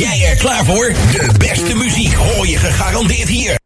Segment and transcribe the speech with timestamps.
[0.00, 0.92] jij er klaar voor?
[1.12, 3.59] De beste muziek hoor je gegarandeerd hier.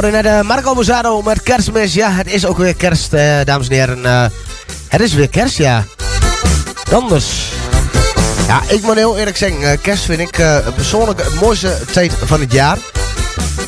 [0.00, 1.94] Hoorde net uh, Marco Bozzaro met kerstmis.
[1.94, 4.04] Ja, het is ook weer kerst, eh, dames en heren.
[4.04, 4.24] Eh,
[4.88, 5.84] het is weer kerst, ja.
[6.92, 7.52] Anders.
[8.46, 12.12] Ja, ik moet heel eerlijk zeggen, eh, kerst vind ik eh, persoonlijk het mooiste tijd
[12.24, 12.78] van het jaar.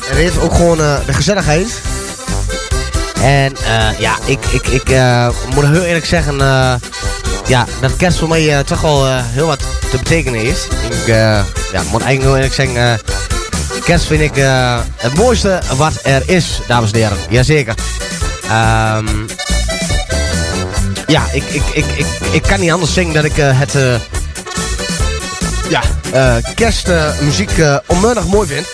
[0.09, 1.81] En heeft ook gewoon eh, de gezelligheid.
[3.21, 6.73] En eh, ja, ik, ik, ik eh, moet heel eerlijk zeggen, eh,
[7.47, 9.59] ja, dat kerst voor mij eh, toch wel eh, heel wat
[9.91, 10.67] te betekenen heeft.
[10.89, 11.15] Ik eh,
[11.71, 13.12] ja, moet eigenlijk heel eerlijk zeggen, eh,
[13.83, 17.17] kerst vind ik eh, het mooiste wat er is, dames en heren.
[17.29, 17.75] Jazeker.
[18.49, 19.07] Ehm
[21.07, 23.95] ja, ik, ik, ik, ik, ik kan niet anders zeggen dat ik eh, het eh,
[25.69, 25.81] ja,
[26.55, 27.51] kerstmuziek
[27.85, 28.67] onmiddellijk mooi vind.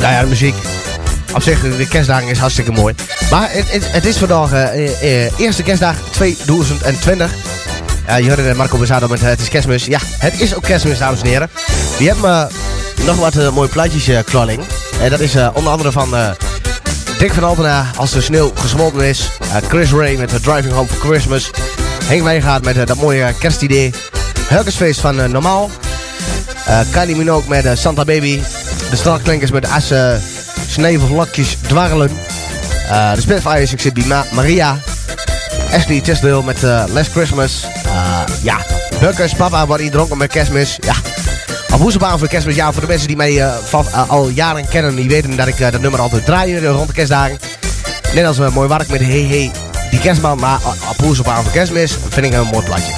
[0.00, 0.54] Nou ja, de muziek.
[1.34, 2.94] Op zich, de kerstdagen is hartstikke mooi.
[3.30, 4.74] Maar het, het, is vandaag
[5.36, 7.32] eerste kerstdag 2020.
[8.06, 9.84] Ja, je hoorde Marco Bezado met Het is kerstmis.
[9.84, 11.50] Ja, het is ook kerstmis, dames en heren.
[11.98, 12.48] Die hebben
[13.06, 14.62] nog wat eh, mooie plaatjes uh, klolling.
[15.00, 16.30] En dat is eh, onder andere van eh,
[17.18, 19.28] Dick van Altena als de sneeuw gesmolten is.
[19.40, 21.50] Eh, Chris Ray met Driving Home for Christmas.
[22.04, 23.94] Henk Wijngaard met eh, dat mooie kerstidee.
[24.48, 25.70] Hulkensfeest van eh, Normaal.
[26.64, 28.40] Eh Kylie Minogue met eh, Santa Baby.
[28.90, 30.18] De straatklinkers met Asse
[30.68, 32.10] Sneeuwvlokjes dwarrelen.
[32.90, 34.78] Eh, de Spitfires, ik zit bij Ma- Maria.
[35.74, 37.66] Ashley Tisdale met eh, Last Christmas.
[37.84, 38.56] Eh, ja,
[39.00, 40.76] Bukkers, papa hier dronken met kerstmis.
[40.80, 40.94] Ja,
[41.72, 42.54] op voor kerstmis.
[42.54, 45.60] Ja, voor de mensen die mij eh, eh, al jaren kennen, die weten dat ik
[45.60, 47.38] eh, dat nummer altijd draai rond de kerstdagen.
[48.14, 49.50] Net als mooi werk met Hey Hey,
[49.90, 50.38] die kerstman.
[50.38, 50.58] Maar
[50.90, 52.92] op Hoesebaan voor kerstmis vind ik een mooi plaatje.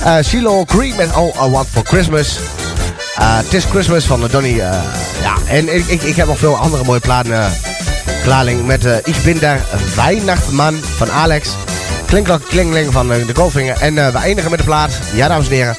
[0.00, 2.38] Uh, CeeLo Green met All I Want For Christmas.
[3.48, 4.56] Tis Christmas van Donny.
[4.56, 4.82] Ja,
[5.46, 7.52] en ik, ik, ik heb nog veel andere mooie platen
[8.22, 9.60] klaarling met Ik bin daar
[9.96, 11.48] Weihnachtsman van Alex.
[12.06, 13.76] Klinkklok Klingling van de Goldfinger.
[13.80, 15.76] En we eindigen met de plaat, ja dames en heren,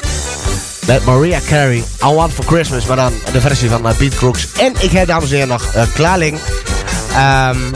[0.87, 1.83] met Maria Carey.
[2.03, 4.47] I Want For Christmas, maar dan de versie van Beat Crooks.
[4.59, 5.63] En ik heb dames en heren nog.
[5.73, 7.71] Um,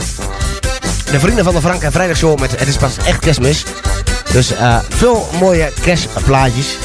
[1.10, 3.64] de vrienden van de Frank en Vrijdagshow met Het is pas echt kerstmis.
[4.32, 6.76] Dus uh, veel mooie kerstplaatjes.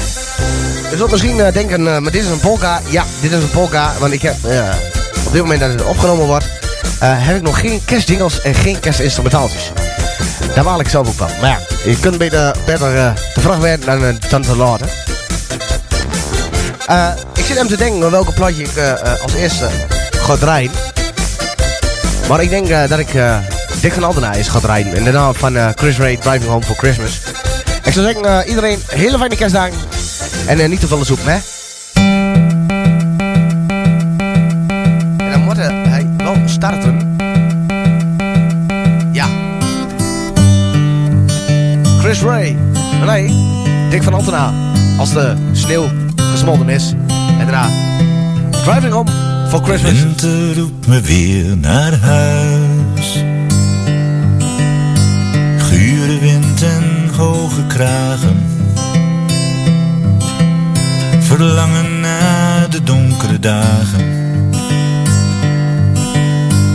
[0.90, 2.80] Je zult misschien uh, denken, uh, maar dit is een polka.
[2.88, 3.92] Ja, dit is een polka.
[3.98, 4.34] Want ik heb
[5.26, 6.46] op dit moment dat het opgenomen wordt...
[7.00, 9.72] heb ik nog geen kerstjingles en geen kerstinstrumentaaltjes.
[10.54, 11.30] Daar waal ik zelf ook van.
[11.40, 14.88] Maar ja, je kunt beter, beter te vraag werden dan, dan te laten.
[17.34, 18.78] Ik zit hem te denken welke plaatje ik
[19.22, 19.68] als eerste
[20.10, 20.70] ga draaien.
[22.28, 23.08] Maar ik denk dat ik
[23.80, 24.94] Dick van Aldena is gaat rijden.
[24.94, 27.20] En daarna van Chris Ray Driving Home for Christmas.
[27.84, 29.78] Ik zou zeggen, iedereen hele fijne kerstdagen.
[30.46, 31.38] En niet te veel zoek, hè?
[35.16, 37.16] En dan moet hij wel starten.
[39.12, 39.26] Ja.
[42.00, 42.56] Chris Ray.
[43.04, 43.34] Nee,
[43.90, 44.52] Dick van Altena.
[44.98, 45.88] Als de sneeuw
[46.54, 46.94] is.
[47.38, 47.68] En daarna
[48.50, 49.10] Driving Home
[49.48, 49.92] for Christmas.
[49.92, 53.24] Winter roept me weer naar huis.
[55.58, 58.36] Gure wind en hoge kragen.
[61.20, 64.00] Verlangen naar de donkere dagen.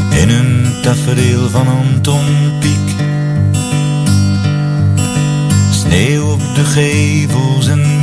[0.10, 2.26] In een tafereel van Anton
[2.60, 2.96] Pieck.
[5.72, 8.01] Sneeuw op de gevels en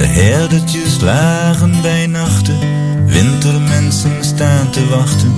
[0.00, 2.58] De herdertjes lagen bij nachten.
[3.06, 5.32] Wintermensen staan te wachten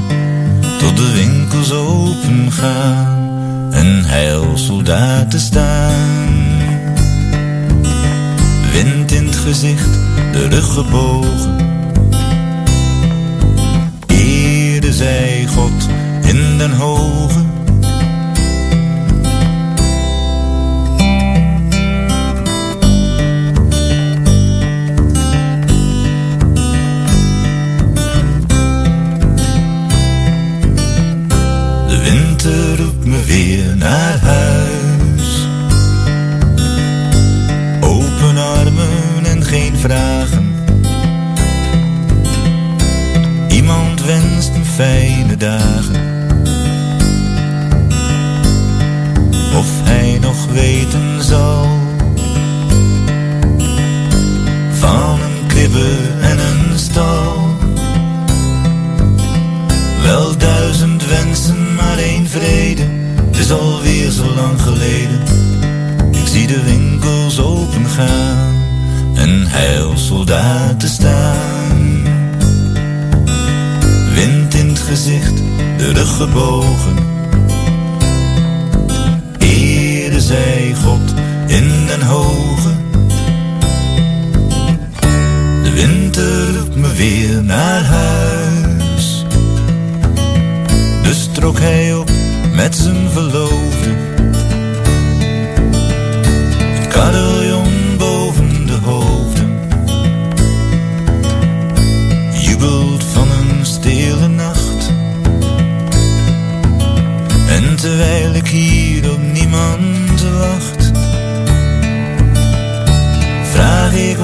[0.78, 3.28] tot de winkels open gaan
[3.72, 6.34] en heilsoldaten staan.
[8.72, 9.98] Wind in het gezicht,
[10.32, 11.56] de rug gebogen.
[14.06, 15.88] Eerde zij God
[16.22, 17.41] in den hoge.
[33.32, 34.41] Weer naar huis.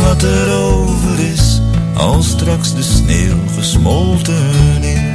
[0.08, 1.60] Wat er over is,
[1.94, 5.07] als straks de sneeuw gesmolten is.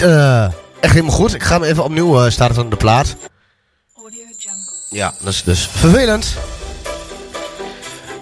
[0.00, 0.44] Eh,
[0.80, 1.34] echt helemaal goed.
[1.34, 3.16] Ik ga hem even opnieuw eh, starten aan de plaat.
[4.90, 6.36] Ja, dat is dus vervelend.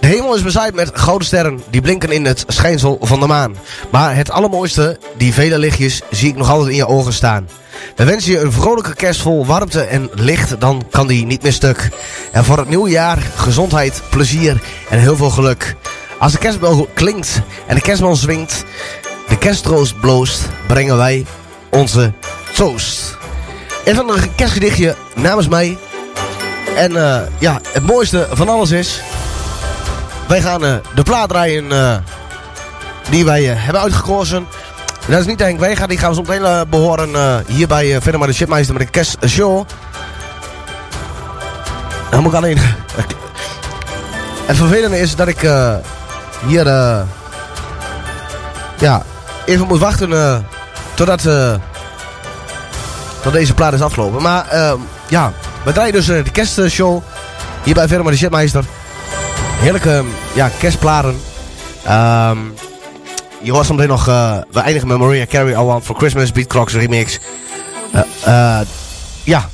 [0.01, 3.57] De hemel is bezaaid met gouden sterren die blinken in het schijnsel van de maan.
[3.91, 7.49] Maar het allermooiste, die vele lichtjes, zie ik nog altijd in je ogen staan.
[7.97, 11.53] We wensen je een vrolijke kerst vol warmte en licht, dan kan die niet meer
[11.53, 11.89] stuk.
[12.33, 15.77] En voor het nieuwe jaar gezondheid, plezier en heel veel geluk.
[16.19, 18.65] Als de kerstbel klinkt en de kerstman zwingt,
[19.29, 21.27] de kersttroost bloost, brengen wij
[21.77, 22.13] onze
[22.55, 23.17] toast.
[23.85, 25.79] Even een kerstgedichtje namens mij.
[26.77, 29.03] En eh, ja, het mooiste van alles is...
[30.29, 31.97] Wij gaan eh, de plaat draaien eh,
[33.11, 34.47] die wij hebben uitgekozen.
[35.07, 37.67] En dat is niet Henk Wega, die gaan we zo meteen eh, behoren eh, hier
[37.67, 39.67] bij uh, Verder maar de Chipmeister met de kerstshow.
[42.11, 42.59] Dan moet ik alleen...
[44.49, 45.41] het vervelende is dat ik
[46.47, 46.67] hier...
[48.79, 49.03] ja,
[49.45, 50.11] even moet wachten
[50.97, 51.55] totdat, eh,
[53.23, 54.23] tot deze plaat is afgelopen.
[54.23, 54.73] Maar eh,
[55.09, 55.33] ja,
[55.65, 57.03] we draaien dus eh, de kerstshow
[57.63, 58.65] hier bij Verder maar de Chipmeister.
[59.59, 61.21] Heerlijke ja, kerstplaten.
[61.85, 62.39] Ehm
[63.43, 64.05] je hoort zometeen nog...
[64.51, 67.19] we eindigen met Maria Carey, I Want For Christmas, Beat Crocs remix.
[69.25, 69.49] Ja.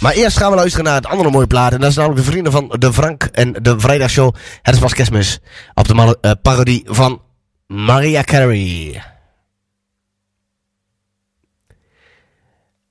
[0.00, 1.72] Maar eerst gaan we luisteren naar het andere mooie plaat.
[1.72, 4.34] En dat is namelijk de vrienden van de Frank en de Vrijdagshow.
[4.62, 5.40] Het is pas kerstmis.
[5.74, 7.20] Op de parodie van
[7.66, 9.02] Maria Carey.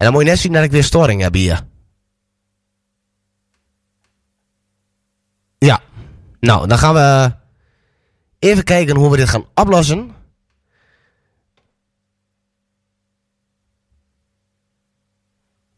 [0.01, 1.61] En dan moet je net zien dat ik weer storing heb hier.
[5.57, 5.81] Ja.
[6.39, 7.35] Nou, dan gaan we
[8.39, 10.15] even kijken hoe we dit gaan oplossen.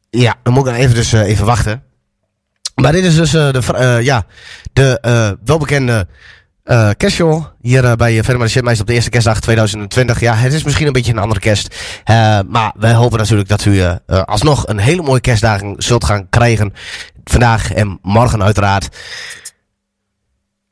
[0.09, 1.83] Ja, dan moet ik even dus eh, even wachten.
[2.75, 4.25] Maar dit is dus eh, de, eh, ja,
[4.73, 6.07] de welbekende
[6.63, 10.19] eh kerstshow hier eh, bij Verder Shipmeis op de eerste kerstdag 2020.
[10.19, 11.75] Ja, het is misschien een beetje een andere kerst.
[12.03, 13.83] Eh, maar wij hopen natuurlijk dat u
[14.25, 16.73] alsnog een hele mooie kerstdagen zult gaan krijgen.
[17.23, 18.89] Vandaag en morgen uiteraard.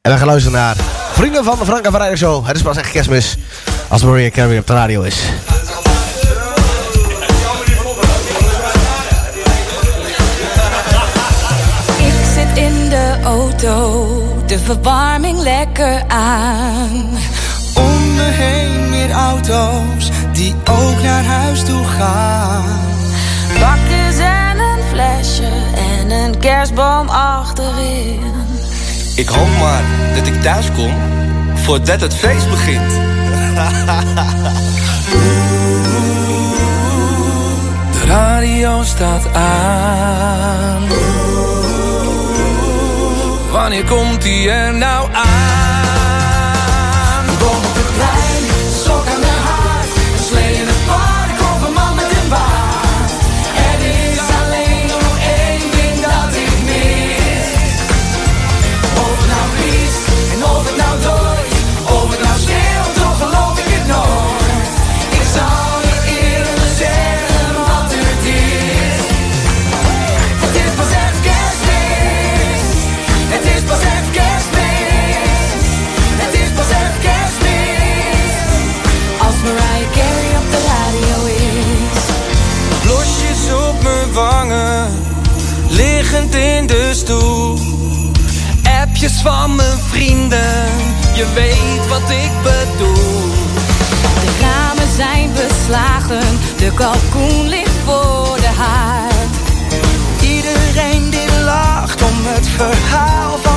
[0.01, 0.75] En we gaan luisteren naar
[1.12, 2.48] Vrienden van de Frank en Vrijdag Show.
[2.48, 3.38] Het is pas echt kerstmis
[3.88, 5.15] als Maria Carey op de radio is.
[11.98, 14.21] Ik zit in de auto,
[14.51, 17.10] de verwarming lekker aan.
[17.74, 22.79] Om me heen meer auto's die ook naar huis toe gaan.
[23.60, 28.34] Bakjes en een flesje en een kerstboom achterin.
[29.15, 29.84] Ik hoop maar
[30.15, 30.93] dat ik thuis kom
[31.53, 32.91] voordat het feest begint.
[37.91, 41.31] De radio staat aan.
[43.51, 45.61] Wanneer komt die er nou aan?
[89.01, 90.65] Appjes van mijn vrienden,
[91.13, 93.29] je weet wat ik bedoel.
[94.22, 99.36] De ramen zijn beslagen, de kalkoen ligt voor de haard.
[100.22, 103.50] Iedereen die lacht om het verhaal van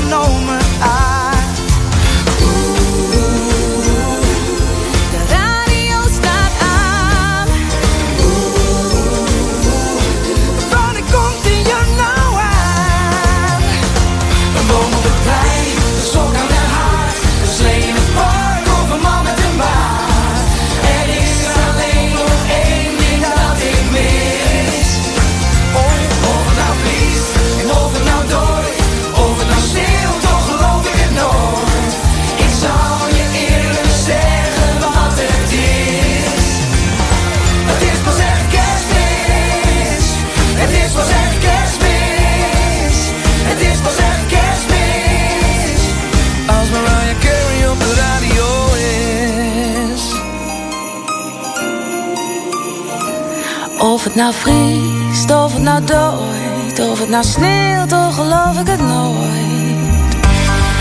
[54.05, 58.67] Of het nou vriest, of het nou dooit, of het nou sneeuwt, toch geloof ik
[58.67, 60.15] het nooit.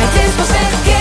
[0.02, 0.93] Het is pas echt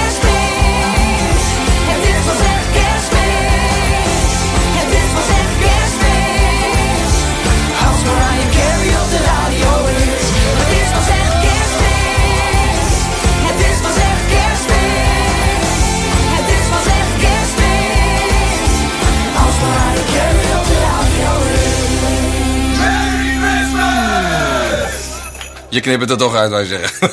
[25.73, 27.09] Je knipt het er toch uit, wij zeggen.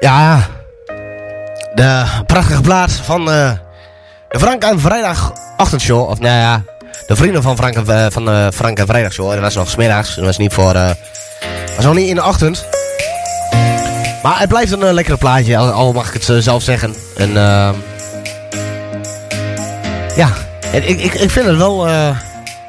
[0.00, 0.48] Ja,
[1.74, 3.52] de prachtige plaat van eh,
[4.28, 6.08] de Frank en Vrijdag ochtendshow.
[6.08, 6.62] Of nou ja,
[7.06, 9.30] de vrienden van Frank eh, van de Frank en Vrijdag show.
[9.30, 10.14] Dat was nog smiddags.
[10.14, 10.74] Dat was niet voor...
[10.74, 10.90] eh
[11.76, 12.66] was nog niet in de ochtend.
[14.22, 16.94] Maar het blijft een eh, lekkere plaatje, al, al mag ik het eh, zelf zeggen.
[17.16, 17.74] En ehm
[20.16, 20.32] ja,
[20.72, 21.86] en ik, ik, ik vind het wel...
[21.88, 22.16] eh,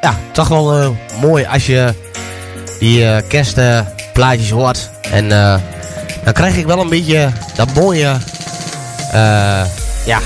[0.02, 0.90] ja, toch wel eh,
[1.22, 1.94] mooi als je
[2.80, 4.90] die eh, kerstplaatjes hoort.
[5.12, 5.30] En
[6.24, 8.18] dan krijg ik wel een beetje dat mooie...
[10.06, 10.20] ja,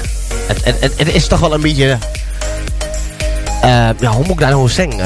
[0.48, 1.98] het, het, het, is toch wel een beetje...
[4.00, 4.98] ja, hoe moet ik dat nou zeggen?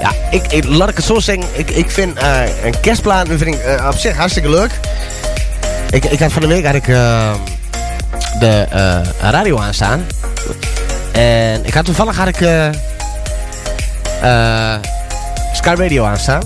[0.00, 1.46] Ja, ik, ik, laat ik het zo zeggen.
[1.52, 2.18] Ik, ik vind
[2.64, 4.70] een kerstplaat vind ik, op zich hartstikke leuk.
[5.90, 6.86] Ik, ik had van de week had ik,
[8.38, 10.06] de eh, radio aanstaan.
[11.12, 12.68] En ik had toevallig had ik eh,
[15.52, 16.42] Sky Radio aanstaan.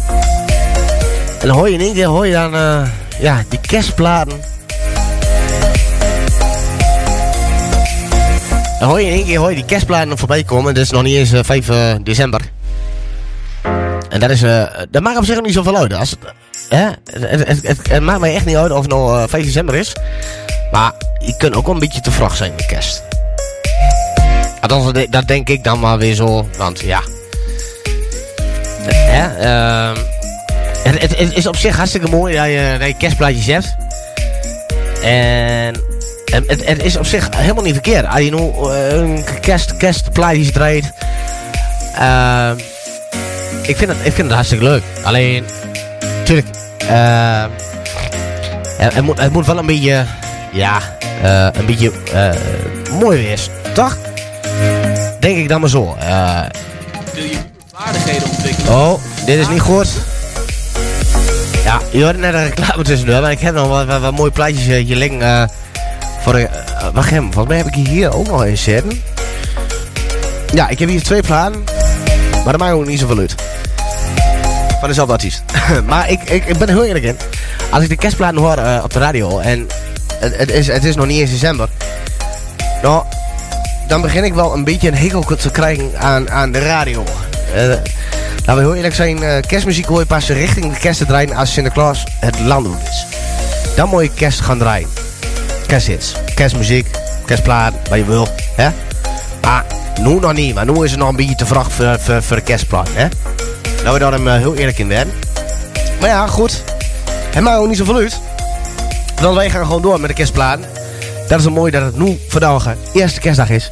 [1.40, 2.52] En dan hoor je in één keer hoor je dan
[3.18, 4.52] ja, die kerstplaten.
[8.82, 10.74] Dan hoor je in één keer die kerstplaten voorbij komen.
[10.74, 12.40] Dat is nog niet eens eh, 5 eh, december.
[14.08, 14.40] En dat is,
[14.90, 15.94] dat maakt op zich niet zoveel uit.
[15.94, 16.18] Als het,
[16.76, 19.92] Het, maakt mij echt niet uit of het nou eh, 5 december is.
[20.70, 23.02] Maar je kunt ook wel een beetje te vroeg zijn met kerst.
[25.10, 26.48] Dat- denk ik dan maar weer zo.
[26.56, 27.00] Want ja.
[29.38, 29.96] Ehm,
[30.82, 33.76] het, is op zich hartstikke mooi dat je, dat je kerstplaatjes hebt.
[35.02, 35.74] En
[36.46, 38.06] het, het, is op zich helemaal niet verkeerd.
[38.06, 40.92] Als eh, een kerst, kerstplaatjes draait.
[41.98, 42.56] ehm,
[43.62, 44.82] ik, vind het, ik vind het hartstikke leuk.
[45.02, 45.44] Alleen,
[46.32, 46.56] natuurlijk,
[48.78, 50.04] het, het moet, het moet wel een beetje,
[50.52, 50.78] ja,
[51.22, 52.30] eh, een beetje eh,
[53.00, 53.96] mooi wees, toch?
[55.20, 55.96] Denk ik dan maar zo.
[55.98, 56.40] Eh,
[57.14, 57.36] Wil je
[57.74, 58.72] vaardigheden ontwikkelen?
[58.72, 59.88] Oh, dit is niet goed.
[61.64, 64.30] Ja, je hoorde net een reclame tussendoor, maar ik heb nog wat, wat, wat mooie
[64.30, 65.22] plaatjes eh, hier liggen.
[65.22, 65.48] eh,
[66.20, 66.44] voor eh,
[66.92, 69.02] wacht volgens mij heb ik hier ook nog eens zitten.
[70.54, 71.64] Ja, ik heb hier twee platen,
[72.32, 73.34] maar dat maakt ook niet zoveel uit.
[74.82, 75.42] Van dezelfde artiest.
[75.86, 77.16] maar ik, ik, ik ben er heel eerlijk in.
[77.70, 79.66] Als ik de kerstplaten hoor eh, op de radio en
[80.18, 81.68] het, is, het is nog niet eens december.
[82.82, 83.04] Nou,
[83.88, 87.04] dan begin ik wel een beetje een hekel te krijgen aan, aan de radio.
[87.54, 91.06] Eh, laten we heel eerlijk zijn, eh, kerstmuziek hoor je pas richting de kerst te
[91.06, 93.06] draaien als Sinterklaas het land doet is.
[93.76, 94.88] Dan moet je kerst gaan draaien.
[95.66, 96.86] Kersthits, kerstmuziek,
[97.24, 98.28] kerstplaat, wat je wil.
[98.56, 98.70] Hè?
[99.42, 99.64] Maar
[100.00, 102.36] nu nog niet, maar nu is het nog een beetje te vraag voor, voor, voor
[102.36, 102.88] de kerstplaat.
[102.92, 103.08] Hè?
[103.76, 105.14] Laten we daar hem eh, heel eerlijk in werden.
[106.00, 106.62] Maar ja, goed.
[107.30, 108.20] Het maakt ook niet zoveel uit.
[109.20, 110.64] Want wij gaan gewoon door met de kerstplaten.
[111.28, 113.70] Dat is zo mooi dat het nu vandaag eerste kerstdag is.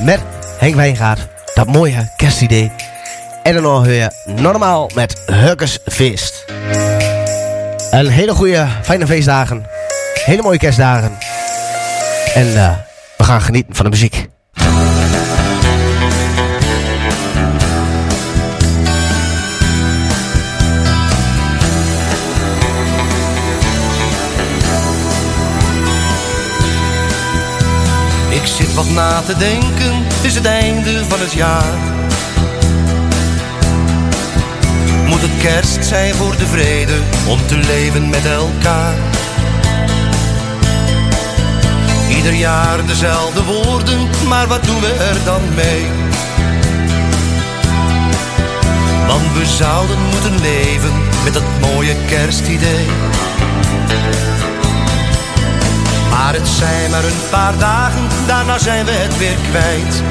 [0.00, 0.20] Met
[0.58, 1.26] Henk Wijngaard.
[1.54, 2.72] Dat mooie kerstidee.
[3.42, 6.44] En dan nog weer normaal met Hurkers Feest.
[7.90, 9.66] Een hele goede, fijne feestdagen.
[10.24, 11.18] Hele mooie kerstdagen.
[12.34, 12.72] En eh,
[13.16, 14.28] We gaan genieten van de muziek.
[28.56, 31.78] Zit wat na te denken, is het einde van het jaar.
[35.06, 36.94] Moet het kerst zijn voor de vrede,
[37.26, 38.94] om te leven met elkaar.
[42.08, 45.86] Ieder jaar dezelfde woorden, maar wat doen we er dan mee?
[49.06, 50.92] Want we zouden moeten leven
[51.24, 52.86] met dat mooie kerstidee.
[56.18, 60.02] Maar het zijn maar een paar dagen, daarna zijn we het weer kwijt.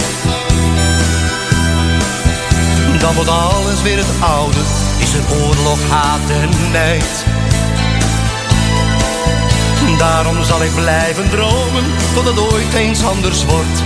[3.00, 4.58] Dan wordt alles weer het oude,
[4.98, 7.26] is er oorlog, haat en nijd.
[9.98, 13.84] Daarom zal ik blijven dromen, tot het ooit eens anders wordt.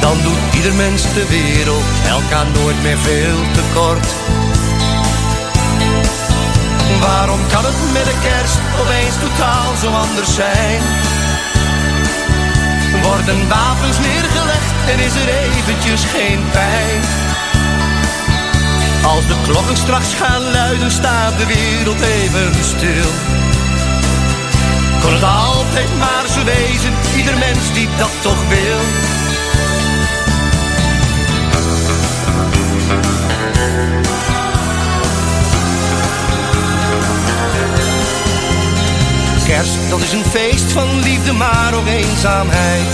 [0.00, 4.39] Dan doet ieder mens ter wereld elkaar nooit meer veel te kort.
[7.00, 10.80] Waarom kan het met de kerst opeens totaal zo anders zijn?
[13.02, 17.00] Worden wapens neergelegd en is er eventjes geen pijn?
[19.04, 23.10] Als de klokken straks gaan luiden, staat de wereld even stil.
[25.02, 28.78] Kon het altijd maar zo wezen, ieder mens die dat toch wil.
[39.50, 42.92] Kerst, dat is een feest van liefde, maar ook eenzaamheid.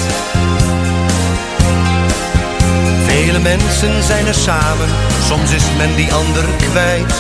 [3.05, 4.89] Vele mensen zijn er samen,
[5.27, 7.15] soms is men die ander kwijt.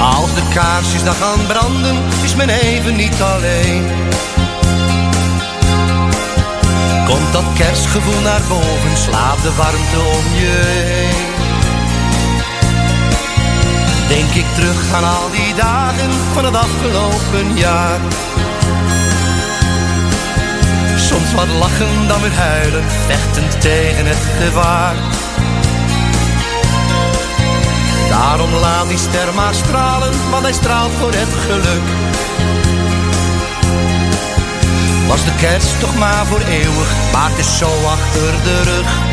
[0.00, 3.84] Als de kaarsjes dan gaan branden, is men even niet alleen.
[7.06, 11.49] Komt dat kerstgevoel naar boven, slaat de warmte om je heen.
[14.10, 18.00] Denk ik terug aan al die dagen van het afgelopen jaar.
[20.96, 24.94] Soms wat lachen, dan weer huilen, vechtend tegen het gevaar.
[28.08, 31.86] Daarom laat die ster maar stralen, want hij straalt voor het geluk.
[35.08, 39.09] Was de kerst toch maar voor eeuwig, maar het is zo achter de rug.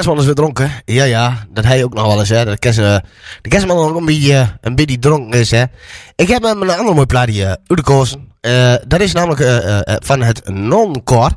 [0.00, 0.70] kerstman is weer dronken.
[0.84, 1.46] Ja, ja.
[1.50, 2.44] Dat hij ook nog wel eens, hè.
[2.44, 2.96] Dat kerst, eh,
[3.42, 5.64] de kerstman nog een beetje, eh, een beetje dronken is, hè.
[6.14, 8.28] Ik heb hem een ander mooi plaatje eh, uitgekozen.
[8.86, 9.40] dat is namelijk
[10.04, 11.34] van het non-core.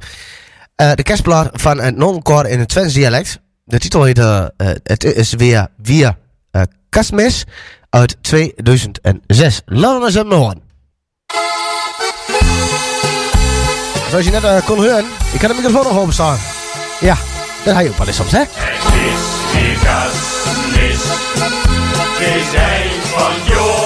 [0.75, 3.39] de kerstplaat van het non-core in het Twents dialect.
[3.63, 4.17] De titel heet,
[4.83, 6.17] het is weer, via
[6.89, 7.43] kerstmis
[7.89, 9.61] uit 2006.
[9.65, 10.61] Laten we eens hem horen.
[14.09, 16.37] Zoals je net kon horen, ik kan de microfoon nog openstaan.
[16.99, 17.32] Ja.
[17.63, 18.17] Dat hij ook wel eens?
[18.17, 18.41] Het is
[19.53, 19.77] die
[22.17, 23.82] We zijn van joh.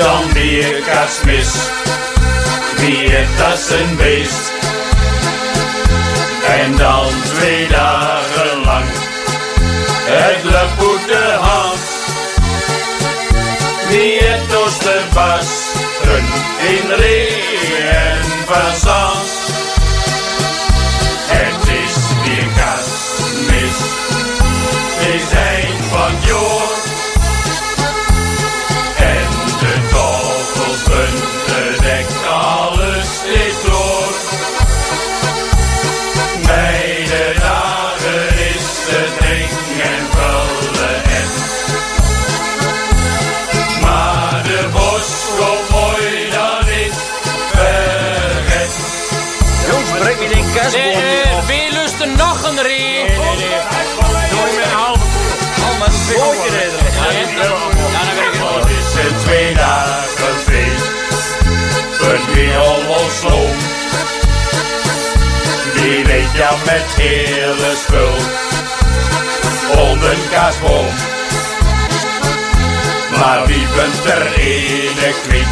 [0.00, 1.52] Dan weer cas miss,
[2.76, 4.52] wie das ein Beest.
[6.62, 8.88] En dan twee dagen lang,
[10.04, 11.80] het lapoete hand.
[13.88, 14.52] Wie het
[15.12, 15.48] was,
[16.02, 16.18] te
[16.68, 19.28] in regen en van zand.
[21.26, 23.78] Het is weer kerstmis,
[24.98, 25.49] het
[66.40, 68.14] ja met hele spul
[69.82, 70.84] onder, een kaasbol.
[73.18, 75.46] Maar wie bent er in de kwiek?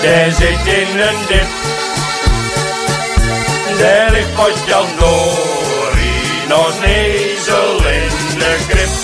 [0.00, 1.48] Der zit in een dip.
[3.78, 4.86] Der ligt potjan
[6.48, 8.94] nog nezel in de grip.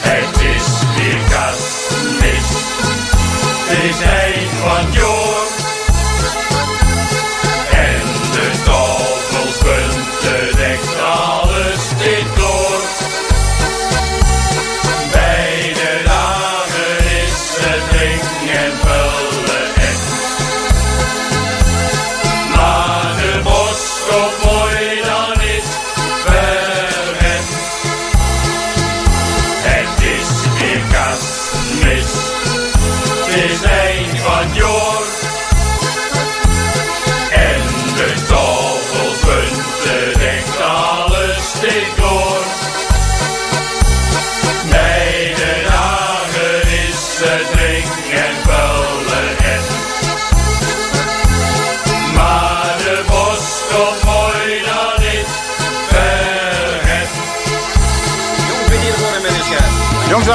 [0.00, 0.66] Het is
[0.96, 1.58] weer kaas
[2.20, 2.48] mis.
[3.68, 5.35] Het is hij van jou.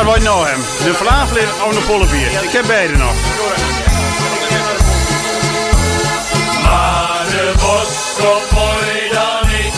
[0.04, 0.46] God Will Know
[0.84, 2.44] De falafel en de volle bier.
[2.44, 3.14] Ik heb beide nog.
[6.64, 8.42] Maar de bos dan
[9.48, 9.74] niet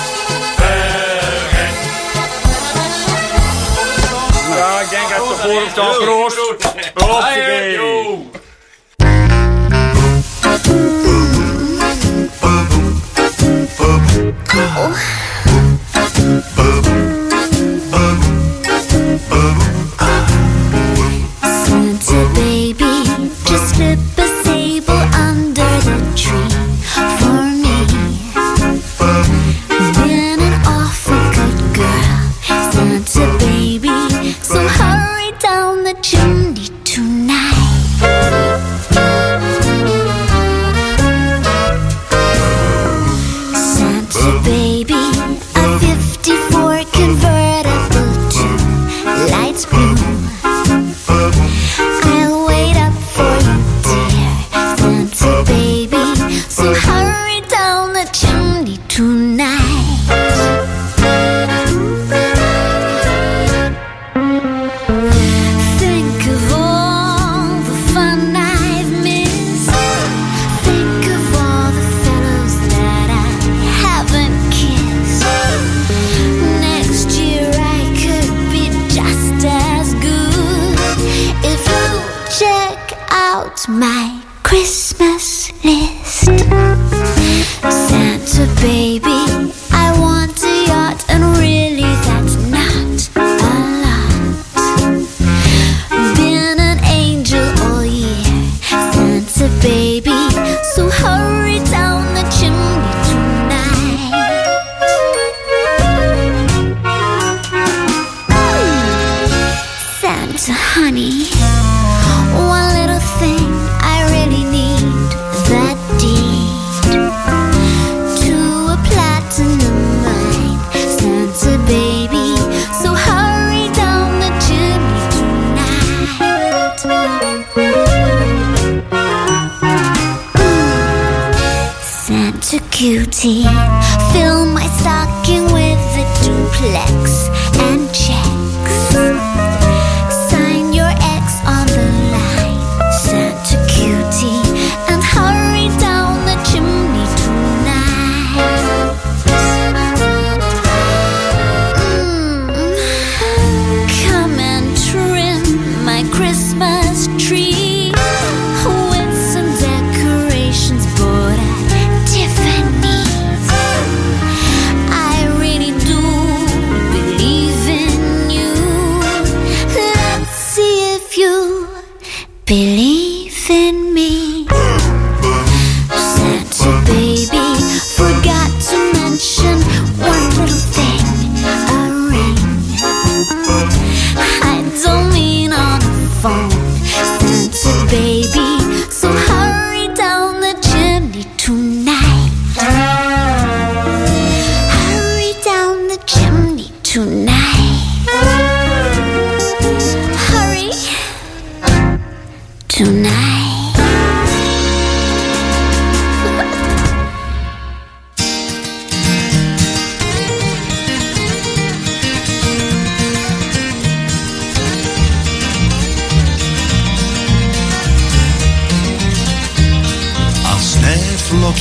[0.55, 1.71] vergeten.
[4.55, 6.72] Ja, ik denk dat de voorhoofd al.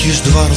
[0.02, 0.56] Wolkjes dwarrel,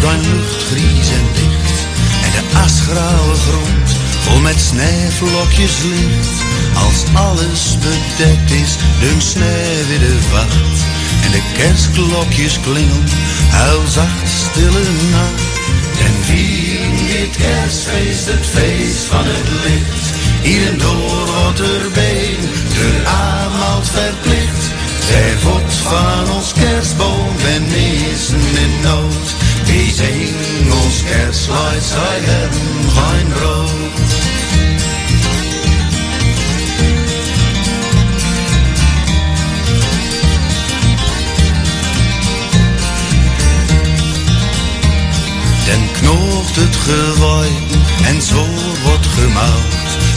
[0.00, 0.20] dan
[0.68, 1.78] gries en dicht.
[2.24, 3.88] En de asgrauwe grond,
[4.20, 6.36] vol met sneeuwvlokjes licht.
[6.74, 10.78] Als alles bedekt is, dun sneeuw weer wacht.
[11.24, 13.08] En de kerstklokjes klingelen,
[13.48, 15.42] huil zacht, stille nacht.
[16.06, 20.06] En vieren dit kerstfeest, het feest van het licht.
[20.42, 22.40] Hier en door Rotterdam,
[22.76, 24.75] de aanmaalt verplicht.
[25.06, 29.34] Ver wordt van ons kerstboom, ben missen in nood.
[29.64, 33.86] Wie zing ons kerstlied, zij hebben geen brood.
[45.66, 47.50] Dan knoopt het gewaai
[48.04, 48.44] en zo
[48.84, 49.74] wordt gemouwd.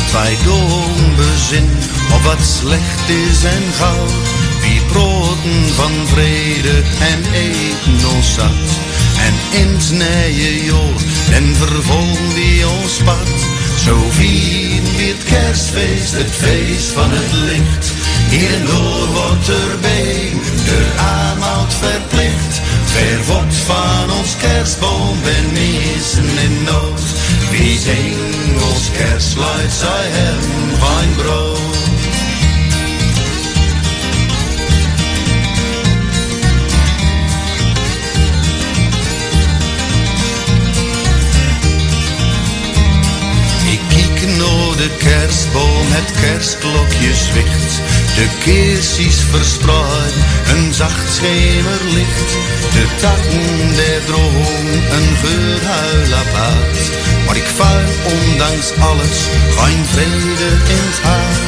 [0.08, 1.70] Twee doden bezin
[2.14, 4.39] op wat slecht is en goud.
[4.92, 8.68] Broden van vrede en eten ons zat.
[9.26, 10.94] En in het nije jool
[11.32, 13.30] en vervolgen wie ons pad.
[13.86, 17.86] Zo vieren we het kerstfeest, het feest van het licht.
[18.30, 20.34] Hier en door wordt erbij,
[20.66, 22.62] de aanhoud verplicht.
[22.86, 27.02] Ver wordt van ons kerstboom, ben missen in nood.
[27.52, 31.89] Wie zing ons kerstluid, zij hebben geen brood.
[45.04, 47.72] Kerstboom, het kerstklokje zwicht.
[48.16, 50.16] De keersies verspreid,
[50.52, 52.30] een zacht schemerlicht.
[52.76, 56.10] De takken der droom, een geurhuil.
[57.26, 59.20] Maar ik vuil ondanks alles,
[59.58, 61.40] geen vrede in het hart.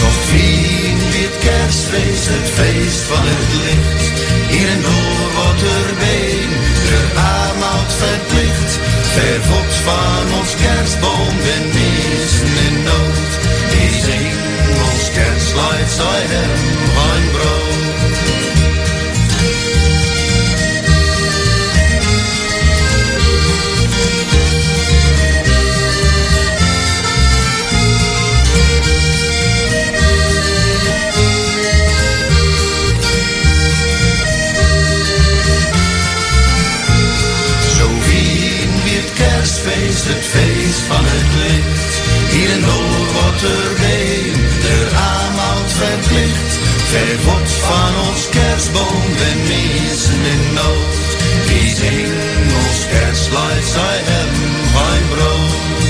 [0.00, 4.04] Toch we het kerstfeest, het feest van het licht.
[4.52, 5.88] Hier en door wat er
[6.88, 8.97] de aanhoud verplicht.
[9.14, 13.32] Ver wordt van ons kerstboom, ben missen in nood.
[13.70, 14.32] Die zing
[14.86, 16.58] ons kerstlied, zij hebben
[16.94, 17.87] geen brood.
[43.40, 46.58] De aanhoud verplicht.
[46.90, 50.94] Ver wordt van ons kerstboom, ben missen in nood.
[51.46, 52.08] Wie zing
[52.66, 55.87] ons kerstlied, zij hebben geen brood.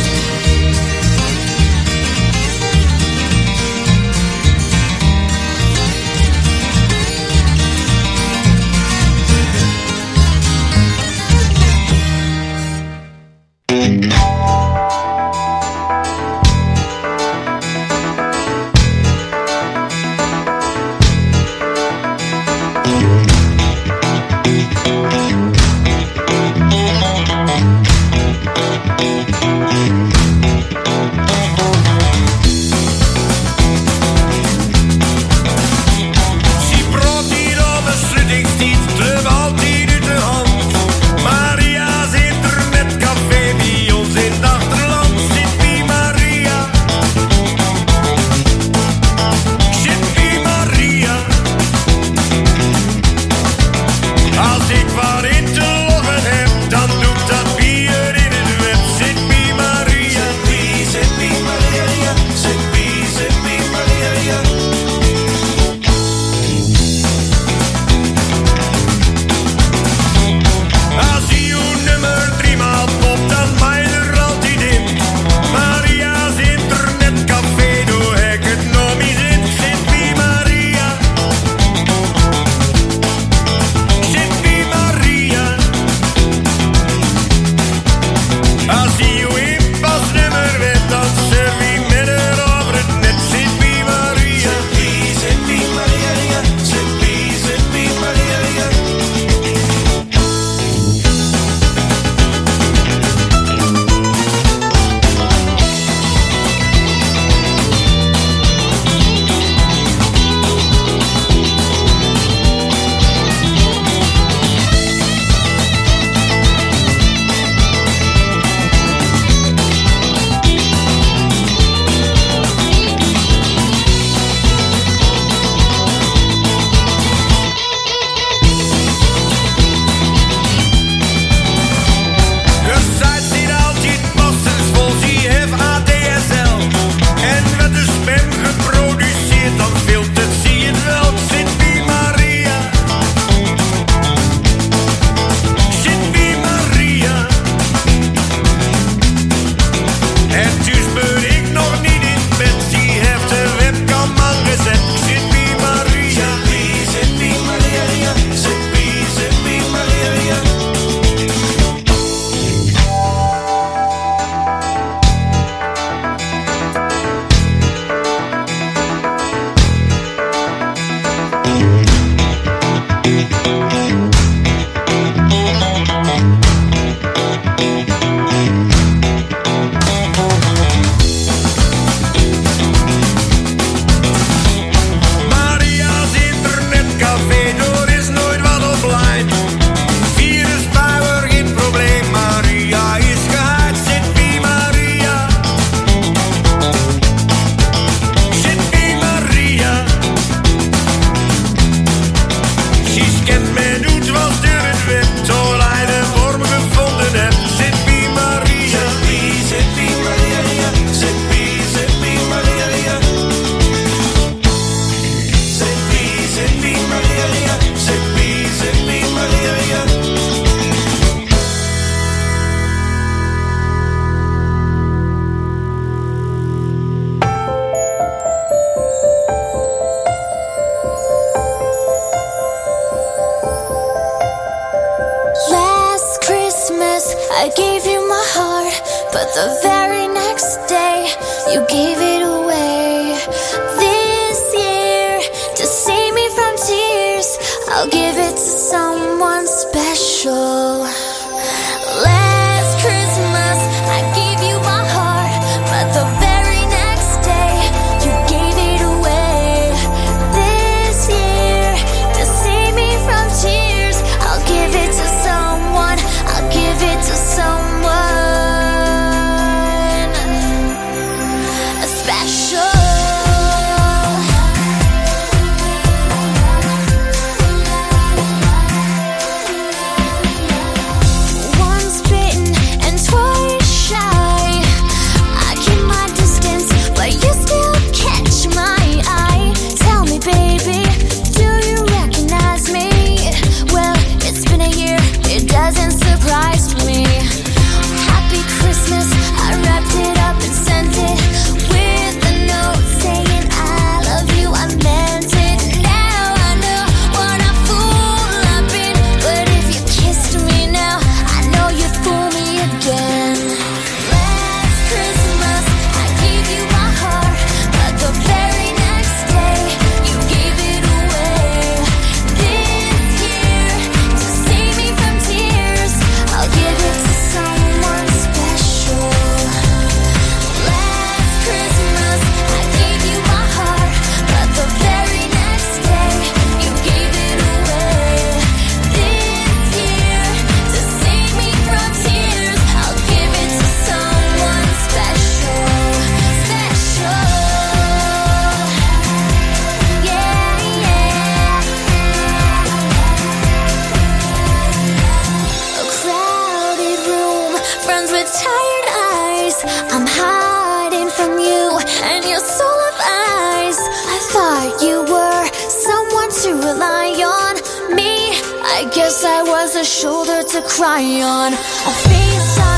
[369.19, 371.53] wish I was a shoulder to cry on.
[371.53, 372.78] A face.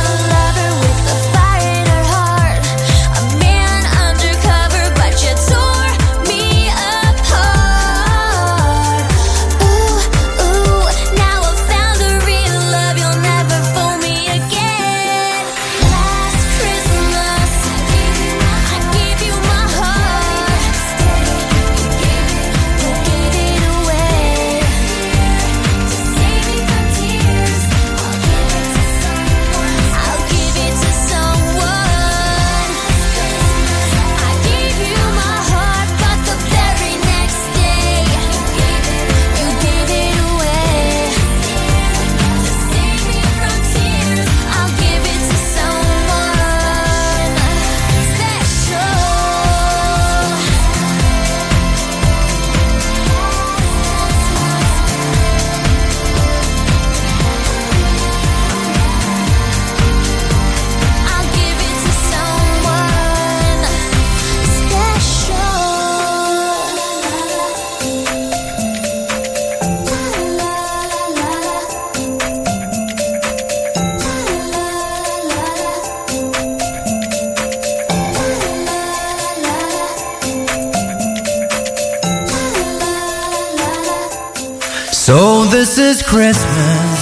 [85.81, 87.01] is Christmas.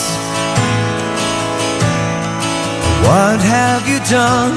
[3.07, 4.55] What have you done?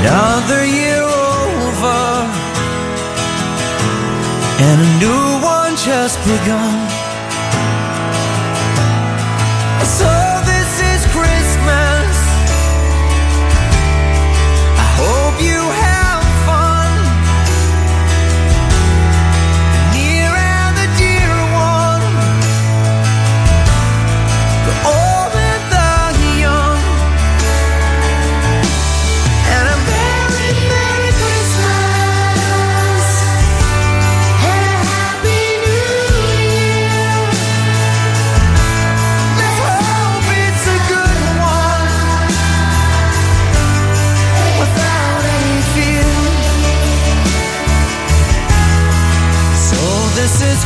[0.00, 2.00] Another year over,
[4.66, 6.93] and a new one just begun.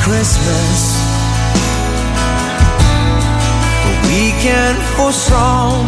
[0.08, 0.80] Christmas.
[3.84, 5.84] A weekend for strong.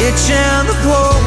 [0.00, 1.25] Rich and the poor.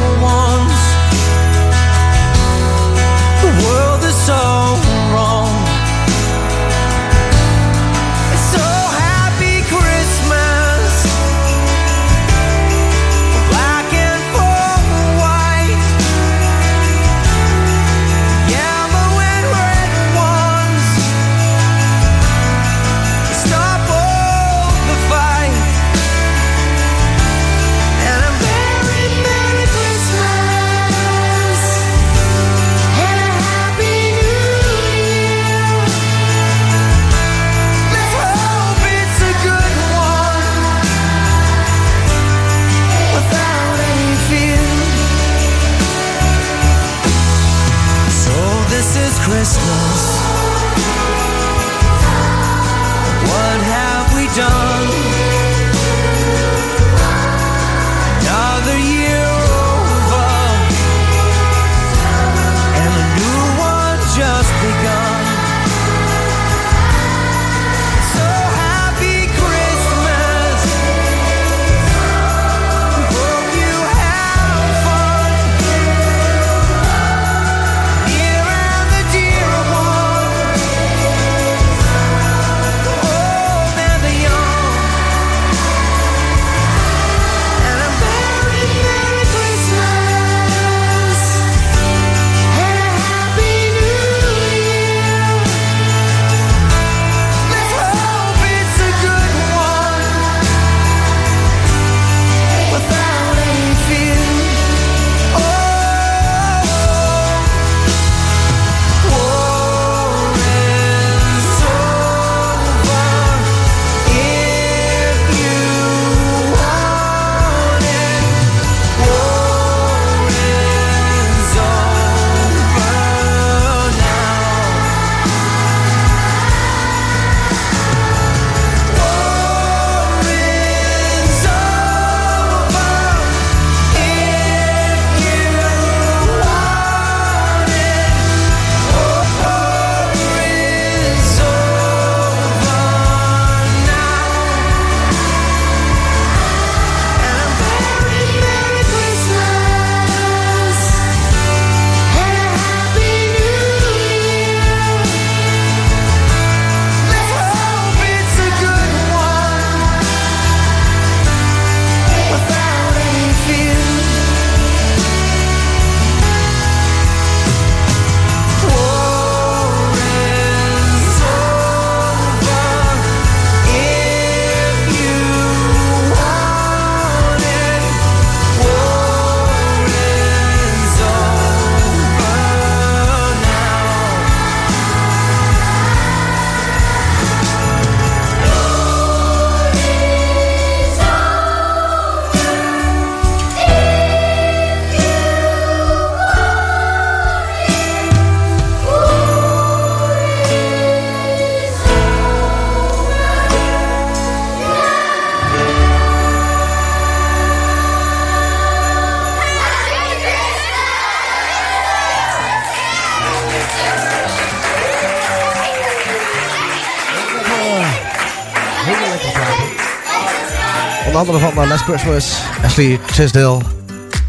[221.20, 223.58] Andere van uh, Last Christmas, Ashley Tisdale.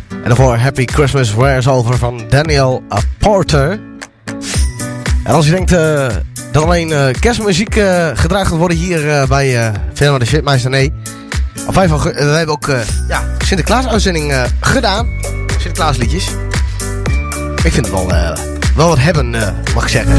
[0.09, 2.83] En daarvoor Happy Christmas Wears Over van Daniel
[3.17, 3.79] Porter.
[5.23, 6.07] En als je denkt uh,
[6.51, 10.93] dat alleen uh, kerstmuziek uh, gedraaid gaat worden hier bij uh, de Shitmeister, nee.
[11.67, 12.67] Op 5 augustus, we hebben ook
[13.07, 15.07] ja, Sinterklaas uitzending uh, gedaan.
[15.47, 16.27] Sinterklaas liedjes.
[17.63, 18.07] Ik vind het wel,
[18.75, 19.29] wel wat hebben,
[19.73, 20.15] mag ik zeggen.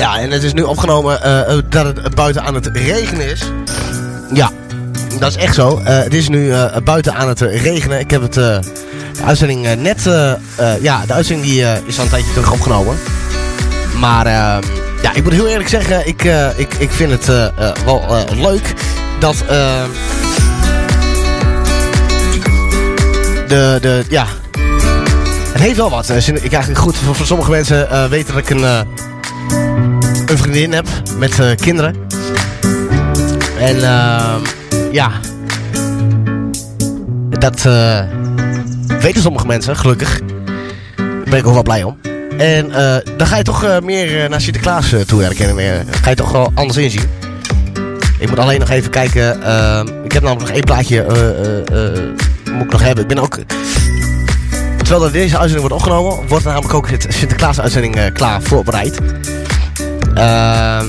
[0.00, 3.42] Ja, en het is nu opgenomen uh, dat het buiten aan het regenen is.
[4.32, 4.50] Ja,
[5.18, 5.78] dat is echt zo.
[5.78, 6.52] Uh, het is nu
[6.84, 8.00] buiten aan het regenen.
[8.00, 8.60] Ik heb het, de
[9.24, 10.02] uitzending net...
[10.80, 12.96] ja, de uitzending die, is al een tijdje terug opgenomen.
[13.98, 14.28] Maar
[15.02, 16.22] ja, ik moet heel eerlijk zeggen, ik,
[16.56, 17.26] ik, ik vind het
[17.84, 18.74] wel leuk
[19.18, 19.36] dat...
[23.48, 24.26] de, de, ja...
[25.52, 26.08] Het heeft wel wat.
[26.08, 28.86] Ik eigenlijk goed, voor sommige mensen weten dat ik een,
[30.30, 31.94] een vriendin heb met kinderen.
[33.58, 34.34] En uh,
[34.92, 35.10] ja,
[37.28, 38.00] dat uh,
[39.00, 40.20] weten sommige mensen, gelukkig.
[40.96, 41.98] Daar ben ik ook wel blij om.
[42.38, 45.58] En uh, dan ga je toch meer naar Sinterklaas toe werken.
[45.58, 47.08] En ga je toch wel anders inzien.
[48.18, 49.36] Ik moet alleen nog even kijken.
[50.04, 51.06] ik heb namelijk nog één plaatje
[52.52, 53.02] moet ik nog hebben.
[53.02, 53.38] Ik ben ook...
[54.82, 58.98] Terwijl deze uitzending wordt opgenomen, wordt namelijk ook het Sinterklaas uitzending klaar voorbereid.
[60.20, 60.86] Ehm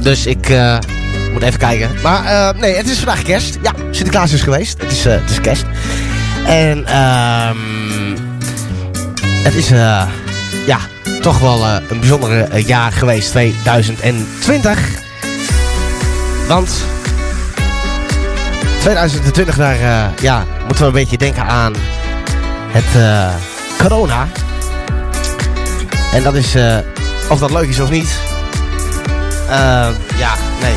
[0.00, 0.78] dus ik uh,
[1.32, 1.90] moet even kijken.
[2.02, 3.58] Maar uh, nee, het is vandaag kerst.
[3.62, 4.82] Ja, Sinterklaas is geweest.
[4.82, 5.64] Het is, is kerst.
[6.46, 7.56] En ehm
[9.42, 9.68] het is
[10.66, 10.78] ja,
[11.20, 13.30] toch wel een bijzondere jaar geweest.
[13.30, 14.78] 2020.
[16.48, 16.70] Want
[18.80, 21.74] 2020 daar ja, moeten we een beetje denken aan
[22.72, 22.84] het
[23.78, 24.28] corona.
[26.12, 26.54] En dat is,
[27.28, 28.36] of dat leuk is of niet...
[29.48, 29.88] Uh,
[30.18, 30.76] ja, nee.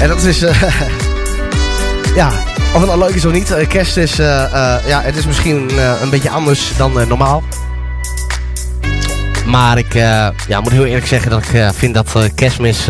[0.00, 0.62] En dat is, uh,
[2.14, 2.28] ja,
[2.74, 3.66] of het nou leuk is of niet.
[3.68, 5.70] Kerst is, ja, het is misschien
[6.02, 7.42] een beetje anders dan normaal.
[9.46, 12.86] Maar ik ja, moet heel eerlijk zeggen dat ik vind dat kerstmis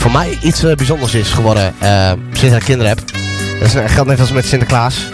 [0.00, 1.74] voor mij iets bijzonders is geworden
[2.32, 3.00] sinds ik kinderen heb.
[3.60, 5.08] Dat geldt net als met Sinterklaas.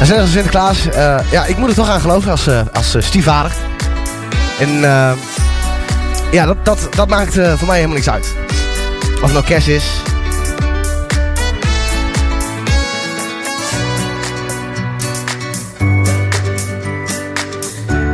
[0.00, 3.02] En als Sinterklaas, uh, ja, ik moet er toch aan geloven als, uh, als uh,
[3.02, 3.52] stiefvader.
[4.60, 4.70] En
[6.30, 8.34] ja, dat, dat, dat maakt voor mij helemaal niks uit.
[9.14, 9.84] Of het nou kerst is.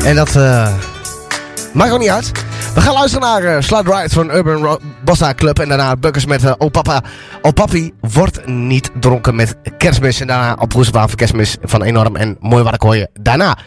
[0.08, 0.34] En dat
[1.72, 2.32] maakt ook niet uit.
[2.74, 5.58] We gaan luisteren naar uh, Slide Ride van Urban Bossa Club.
[5.58, 7.02] En daarna Bukkers met uh, Papa,
[7.42, 10.20] Oh Papi wordt niet dronken met kerstmis.
[10.20, 13.58] En daarna op voor kerstmis van Enorm en Mooi wat ik hoor je daarna.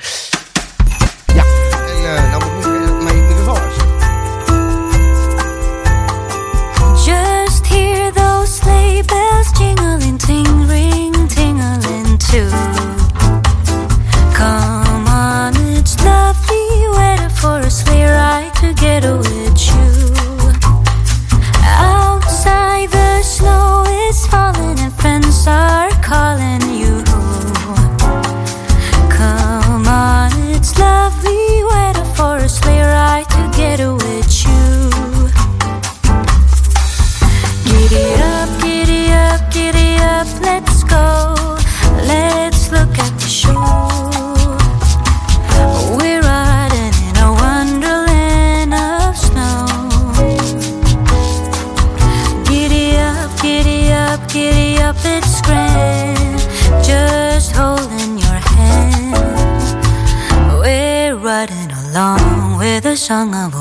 [63.11, 63.60] 唱啊。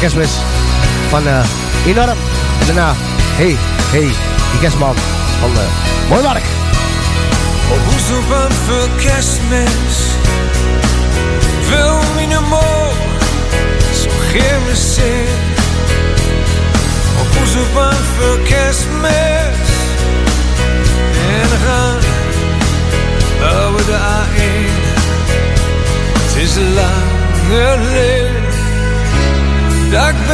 [0.00, 0.30] kerstmis
[1.08, 1.44] van uh,
[1.86, 2.18] Enorm.
[2.60, 2.94] En daarna,
[3.36, 3.56] hey,
[3.90, 4.08] hey,
[4.50, 4.94] die kerstman
[5.40, 5.58] van uh,
[6.08, 6.44] Mooi Mark.
[7.70, 9.96] Op hoezo van voor kerstmis?
[11.68, 12.92] Wil me niet meer,
[14.02, 15.27] zo geef me zin.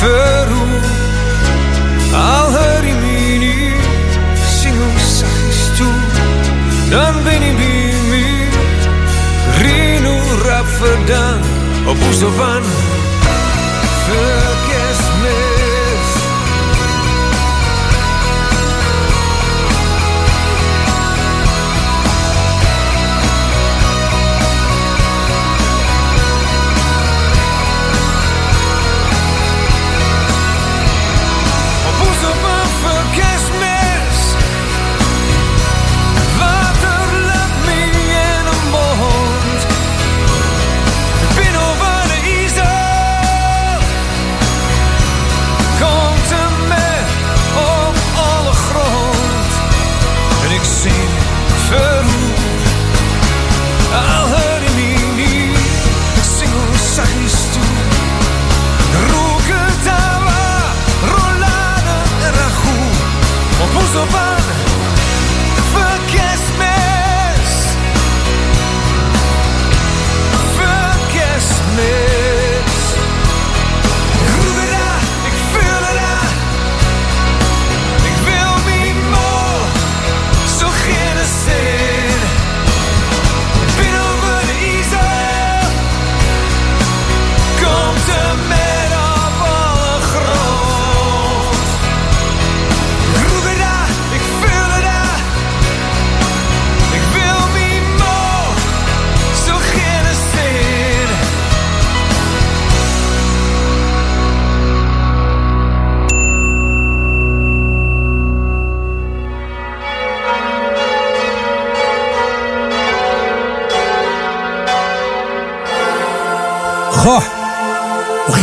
[0.00, 0.84] verroer.
[2.12, 3.72] Al hoor je me nu
[6.90, 7.40] dan ben.
[9.60, 11.40] Rino rap verdaan
[11.86, 12.79] op.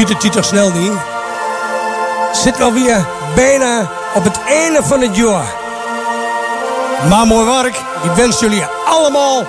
[0.08, 0.92] ziet het toch snel niet?
[2.32, 3.06] Zit alweer
[3.36, 5.54] bijna op het einde van het jaar.
[7.10, 7.76] Maar mooi werk.
[8.04, 9.44] Ik wens jullie allemaal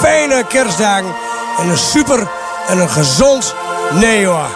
[0.00, 1.14] fijne kerstdagen.
[1.58, 2.28] En een super
[2.66, 3.54] en een gezond
[3.92, 4.50] nieuwjaar.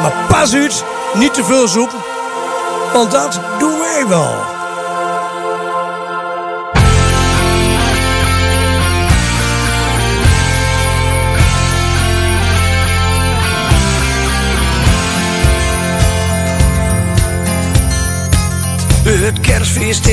[0.00, 0.84] Maar pas uit,
[1.14, 1.90] niet te veel soep.
[2.92, 4.55] Want dat doen wij wel.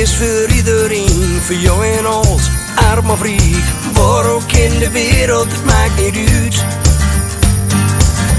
[0.03, 2.41] Is voor iedereen, voor jong en oud,
[2.91, 3.63] arm of rijk.
[3.93, 6.63] Waar ook in de wereld, het maakt niet uit.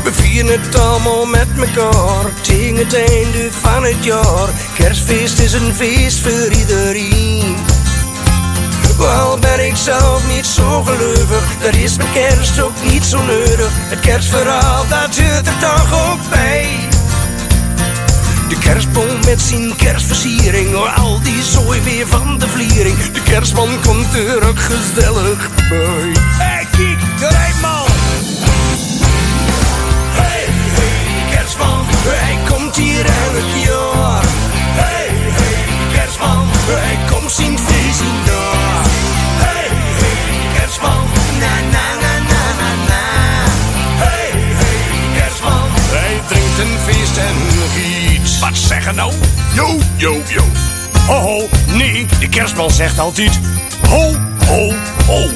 [0.05, 4.49] We vieren het allemaal met elkaar, tegen het einde van het jaar.
[4.75, 7.57] Kerstfeest is een feest voor iedereen.
[8.99, 13.71] Wel ben ik zelf niet zo gelukkig, daar is mijn kerst ook niet zo nodig.
[13.73, 16.84] Het kerstverhaal, dat zit er toch ook bij.
[18.55, 22.97] De kerstboom met zijn kerstversiering, oh, al die zooi weer van de vliering.
[22.99, 26.13] De kerstman komt er ook gezellig bij.
[26.17, 27.87] Hey, kijk, de rijman!
[30.21, 34.25] Hey, hey, kerstman, hij komt hier elk jaar.
[34.81, 37.59] Hey, hey, kerstman, hij komt zien
[48.57, 49.13] Zeggen nou?
[49.55, 50.43] Yo, yo, yo.
[51.07, 53.41] Ho, ho, nee, de kerstman zegt altijd
[53.89, 54.15] ho,
[54.47, 54.73] ho,
[55.07, 55.29] ho.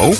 [0.00, 0.14] Oh?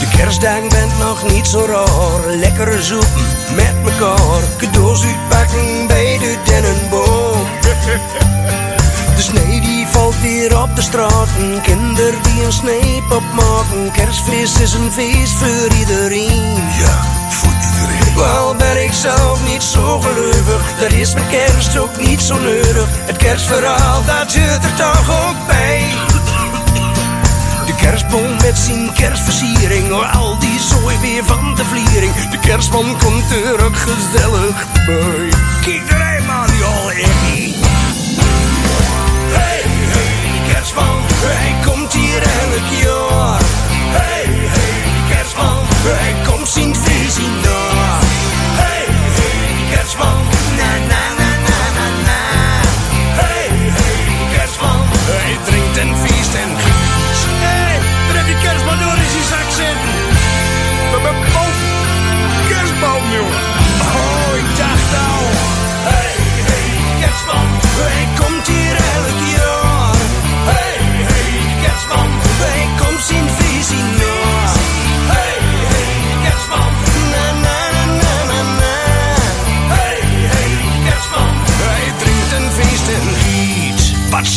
[0.00, 2.36] De kerstdag bent nog niet zo raar.
[2.36, 3.06] Lekkere soep
[3.54, 4.42] met mekaar.
[4.58, 7.46] Cadeaus uitpakken bij de dennenboom.
[9.16, 11.28] De snee die valt hier op de straat.
[11.38, 13.92] Een kinder die een sneep opmaken.
[13.92, 16.54] Kerstfeest is een feest voor iedereen.
[16.78, 17.23] Ja,
[18.16, 20.62] Wel ben ik zelf niet zo gelukkig.
[20.80, 22.86] Daar is mijn kerst ook niet zo nodig.
[22.90, 25.82] Het kerstverhaal, dat zit er toch ook bij.
[27.66, 32.12] De kerstboom met zijn kerstversiering, oh, al die zooi weer van de vliering.
[32.30, 35.28] De kerstman komt er ook gezellig bij.
[35.60, 37.54] Kijk de rijman, die al in.
[39.36, 43.40] Hey, hey, kerstman, hij komt hier elk jaar.
[43.98, 47.18] Hey, hey, kerstman, hij komt zien feest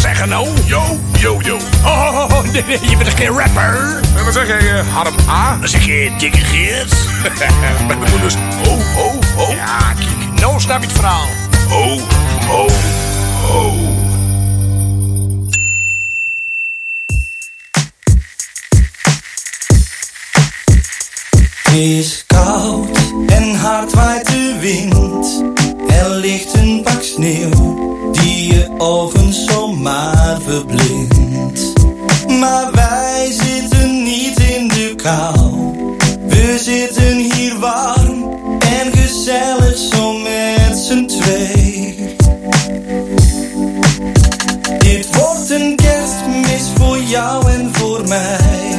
[0.08, 0.48] zeggen nou?
[0.66, 1.58] Yo, yo, yo.
[1.84, 4.00] Oh, nee, nee, je bent geen rapper.
[4.18, 5.58] En wat zeg jij, uh, Harm A?
[5.60, 6.96] Dan zeg je dikke Geert.
[7.88, 8.36] Met de moeders.
[8.66, 9.50] Oh, oh, oh.
[9.50, 11.28] Ja, kijk, nou snap je het verhaal.
[11.72, 12.02] Oh,
[12.50, 12.66] oh,
[13.50, 13.74] oh.
[21.64, 22.98] Het is koud
[23.28, 25.44] en hard waait de wind.
[25.90, 27.88] Er ligt een pak sneeuw
[28.28, 31.74] die je ogen zomaar verblindt.
[32.28, 35.36] Maar wij zitten niet in de kou.
[36.28, 42.16] We zitten hier warm en gezellig zo met z'n twee.
[44.78, 48.76] Dit wordt een kerstmis voor jou en voor mij.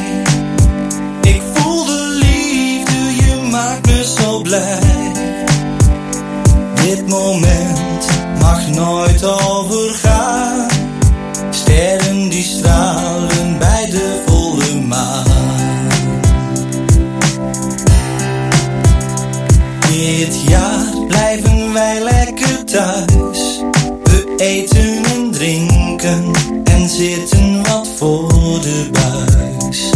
[1.23, 5.13] Ik voel de liefde, je maakt me zo blij.
[6.75, 8.07] Dit moment
[8.39, 10.67] mag nooit overgaan.
[11.51, 15.87] Sterren die stralen bij de volle maan.
[19.89, 23.61] Dit jaar blijven wij lekker thuis.
[24.03, 26.31] We eten en drinken
[26.65, 29.91] en zitten wat voor de buis.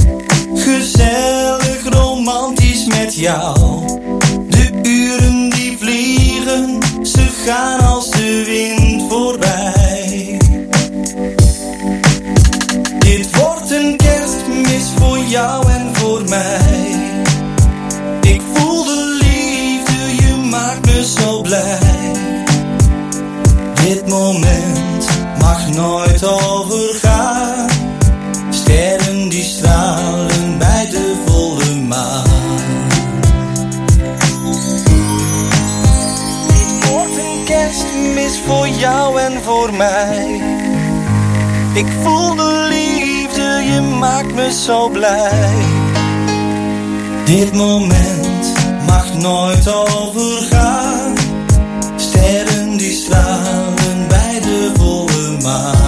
[0.54, 3.56] Gezellig romantisch met jou.
[4.48, 7.81] De uren die vliegen, ze gaan
[12.98, 17.12] Dit wordt een kerstmis voor jou en voor mij.
[18.20, 21.78] Ik voel de liefde, je maakt me zo blij.
[23.84, 25.06] Dit moment
[25.38, 26.61] mag nooit overgaan.
[38.82, 40.40] Jou en voor mij.
[41.74, 45.54] Ik voel de liefde, je maakt me zo blij.
[47.24, 48.52] Dit moment
[48.86, 51.14] mag nooit overgaan.
[51.96, 55.81] Sterren die stralen bij de volle maan.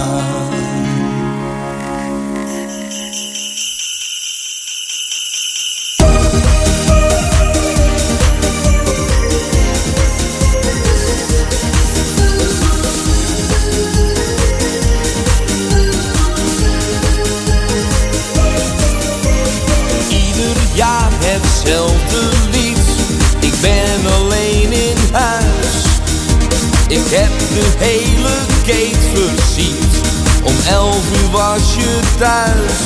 [26.95, 28.35] Ik heb de hele
[28.65, 29.95] gate versierd.
[30.43, 32.79] Om elf uur was je thuis.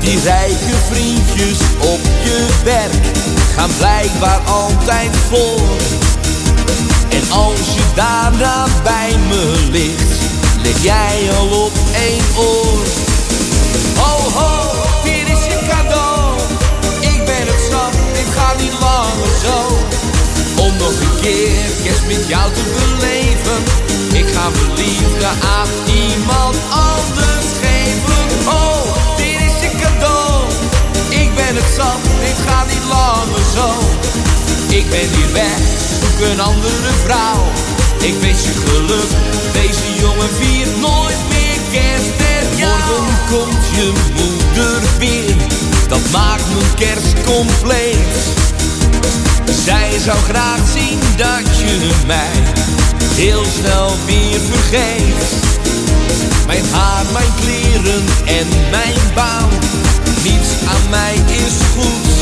[0.00, 3.16] Die rijke vriendjes op je werk
[3.56, 5.68] gaan blijkbaar altijd voor.
[7.08, 10.20] En als je daarna bij me ligt,
[10.62, 12.84] lig jij al op één oor.
[13.96, 14.72] Ho ho,
[15.02, 16.40] hier is je cadeau.
[17.00, 19.98] Ik ben het zat, dit gaat niet langer zo.
[20.70, 23.58] Om nog een keer kerst met jou te beleven.
[24.12, 25.70] Ik ga mijn liefde aan
[26.04, 28.22] iemand anders geven.
[28.46, 28.82] Oh,
[29.16, 30.44] dit is je cadeau.
[31.08, 33.68] Ik ben het zat, dit gaat niet langer zo.
[34.78, 35.60] Ik ben hier weg,
[36.00, 37.42] zoek een andere vrouw.
[38.00, 39.10] Ik wens je geluk,
[39.52, 42.12] deze jongen viert nooit meer kerst
[42.56, 42.78] jou.
[42.88, 45.36] Morgen komt je moeder weer,
[45.88, 48.14] dat maakt mijn kerst compleet.
[49.64, 52.42] Zij zou graag zien dat je mij
[53.14, 55.24] heel snel weer vergeet.
[56.46, 59.48] Mijn haar, mijn kleren en mijn baan,
[60.22, 62.12] niets aan mij is goed.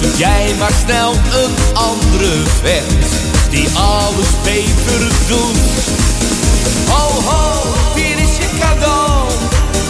[0.00, 3.06] Zoek jij maar snel een andere vent
[3.50, 5.58] die alles beter doet.
[6.88, 7.62] Ho ho,
[7.94, 9.28] hier is je cadeau.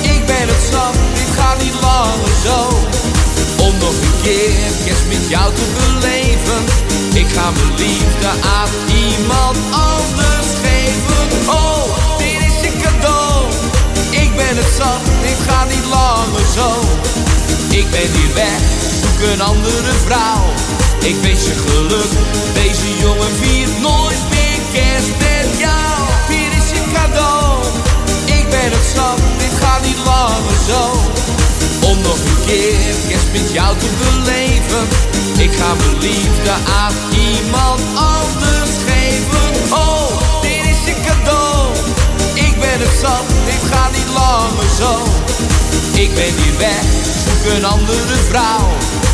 [0.02, 2.68] Ik ben het zat, dit gaat niet langer zo.
[3.74, 6.60] Om nog een keer kerst met jou te beleven.
[7.14, 8.72] Ik ga mijn liefde aan
[9.06, 11.26] iemand anders geven.
[11.48, 11.84] Oh,
[12.18, 13.44] dit is je cadeau.
[14.10, 16.68] Ik ben het zat, dit gaat niet langer zo.
[17.80, 18.60] Ik ben hier weg,
[19.00, 20.44] zoek een andere vrouw.
[21.10, 22.12] Ik wens je geluk,
[22.54, 25.94] deze jongen viert nooit meer kerst met jou.
[26.28, 27.64] Hier is je cadeau,
[28.24, 30.82] ik ben het zat, dit gaat niet langer zo.
[31.90, 32.93] Om nog een keer
[33.34, 34.84] met jou te beleven.
[35.38, 36.94] Ik ga mijn liefde aan
[37.30, 39.46] iemand anders geven.
[39.72, 40.06] Oh,
[40.42, 41.74] dit is je cadeau,
[42.34, 44.92] ik ben het zat, dit gaat niet langer zo.
[46.04, 46.84] Ik ben hier weg,
[47.24, 48.66] zoek een andere vrouw.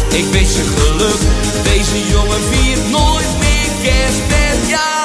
[0.09, 1.21] Ik wens je geluk,
[1.63, 5.00] deze jongen viert nooit meer kerst met jou.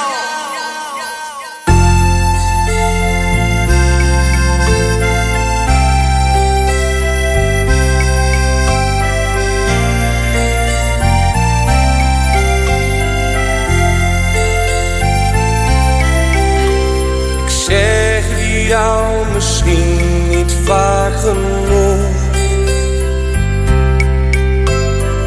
[18.68, 22.24] Jou misschien niet vaak genoeg.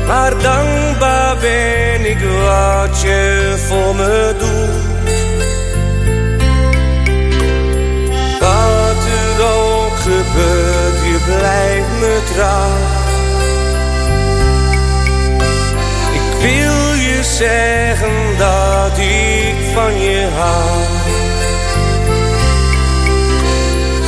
[0.07, 4.87] Maar dankbaar ben ik wat je voor me doet.
[8.41, 12.77] Wat er ook gebeurt, je blijft me trouw.
[16.13, 20.98] Ik wil je zeggen dat ik van je hou.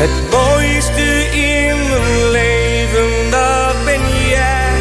[0.02, 4.72] Het mooiste in mijn leven, dat ben jij.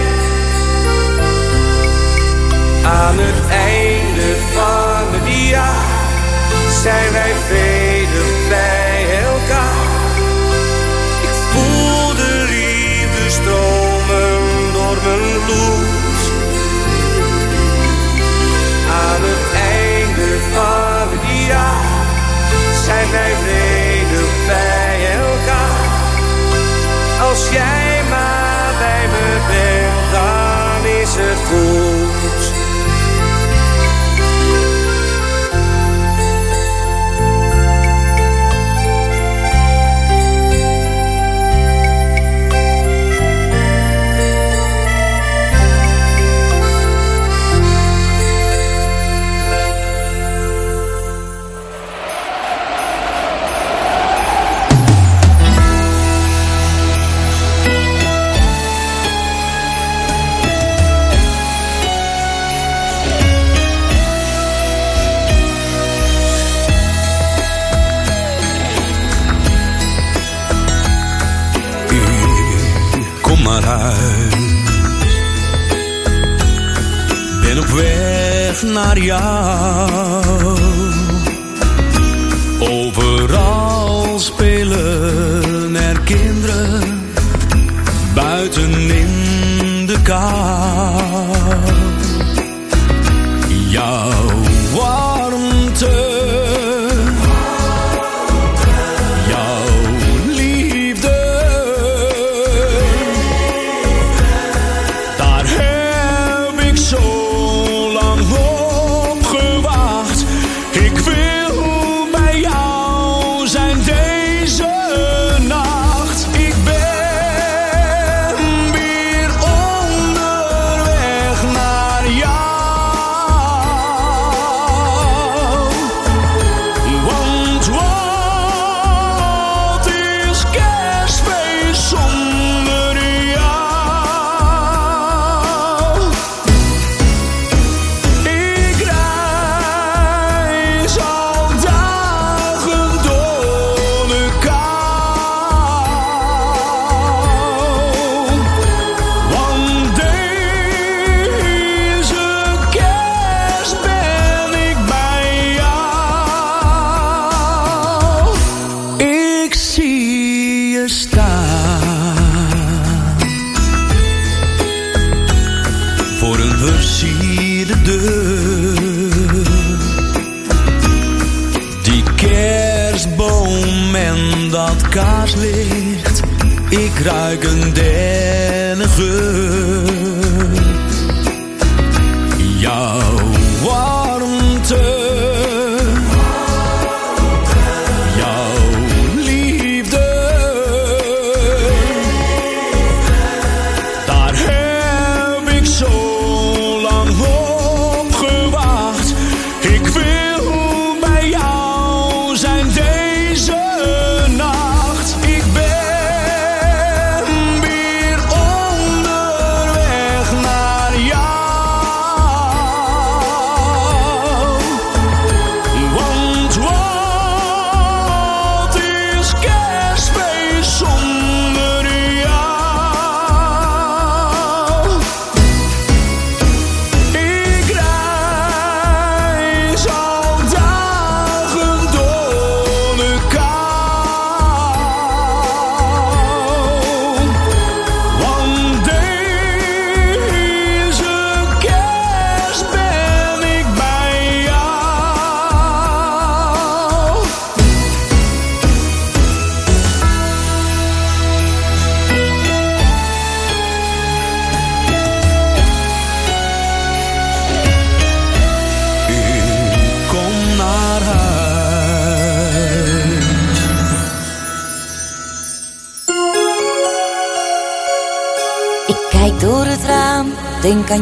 [2.83, 5.99] Aan het einde van het jaar
[6.81, 10.11] zijn wij velen bij elkaar.
[11.21, 14.39] Ik voel de liefde stromen
[14.73, 16.19] door mijn bloed.
[19.05, 19.45] Aan het
[19.77, 21.87] einde van het jaar
[22.85, 23.78] zijn wij velen
[27.39, 31.98] Als jij maar bij me bent, dan is het goed.
[78.63, 80.08] naar jou.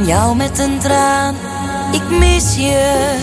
[0.08, 1.36] Jou met een traan.
[1.92, 3.16] Ik mis je.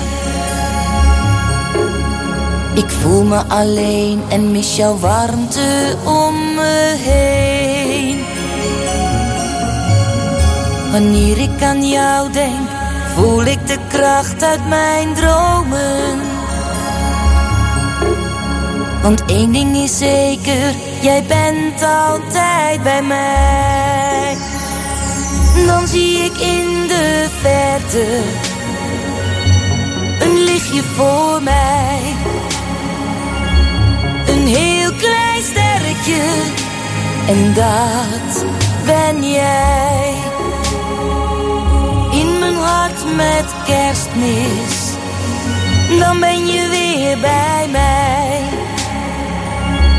[2.74, 8.24] Ik voel me alleen en mis jouw warmte om me heen.
[10.92, 12.68] Wanneer ik aan jou denk,
[13.14, 16.20] voel ik de kracht uit mijn dromen.
[19.02, 24.36] Want één ding is zeker, jij bent altijd bij mij.
[25.66, 28.22] Dan zie ik in de verte
[30.20, 32.00] een lichtje voor mij.
[34.26, 36.22] Een heel klein sterretje,
[37.26, 38.44] en dat
[38.84, 40.14] ben jij.
[42.10, 44.76] In mijn hart met kerstmis,
[45.98, 48.42] dan ben je weer bij mij.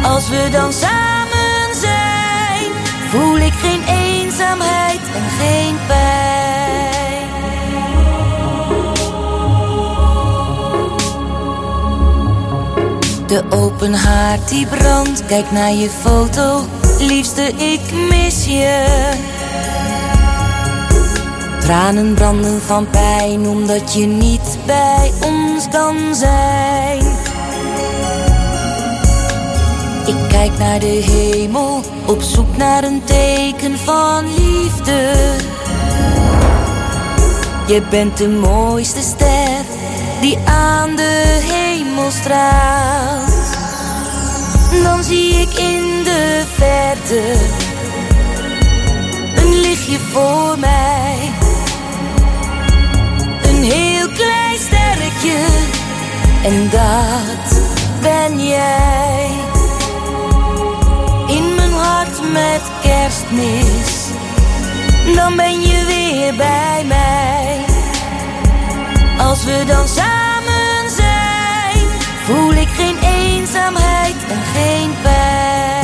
[0.04, 2.72] Als we dan samen zijn,
[3.10, 6.45] voel ik geen eenzaamheid en geen pijn.
[13.28, 16.66] De open haard die brandt, kijk naar je foto,
[17.00, 18.86] liefste ik mis je.
[21.60, 27.06] Tranen branden van pijn omdat je niet bij ons kan zijn.
[30.06, 35.14] Ik kijk naar de hemel, op zoek naar een teken van liefde.
[37.68, 39.64] Je bent de mooiste ster
[40.22, 41.65] die aan de hemel
[44.84, 47.34] Dan zie ik in de verte
[49.36, 51.32] een lichtje voor mij.
[53.42, 55.46] Een heel klein sterretje
[56.44, 57.62] En dat
[58.02, 59.30] ben jij.
[61.28, 64.08] In mijn hart met kerstmis.
[65.16, 67.66] Dan ben je weer bij mij.
[69.18, 70.25] Als we dan samen
[72.26, 75.75] voel ik geen eenzaamheid en geen pijn.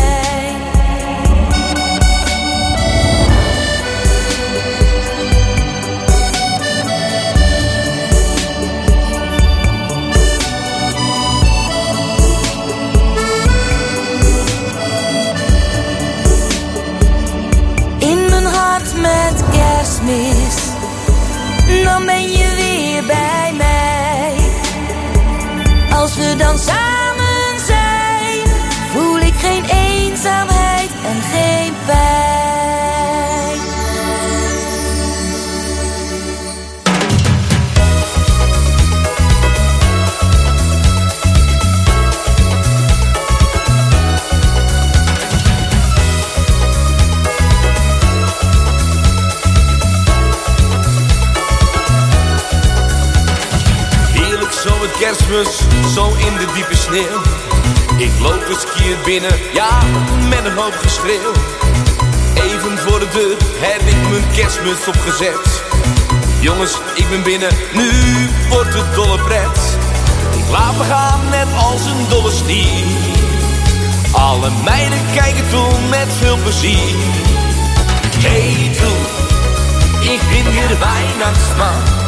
[26.43, 26.90] Als
[55.01, 55.57] kerstmis,
[55.93, 57.21] zo in de diepe sneeuw.
[57.97, 59.79] Ik loop eens keer binnen, ja,
[60.29, 61.31] met een hoop geschreeuw.
[62.33, 65.63] Even voor de deur heb ik mijn kerstmis opgezet.
[66.39, 67.89] Jongens, ik ben binnen, nu
[68.49, 69.77] wordt het dolle pret.
[70.37, 72.85] Ik laat me gaan net als een dolle stier.
[74.11, 76.95] Alle meiden kijken toe met veel plezier.
[78.17, 78.99] Hey toe,
[80.13, 82.00] ik ben weer weihnachtsman.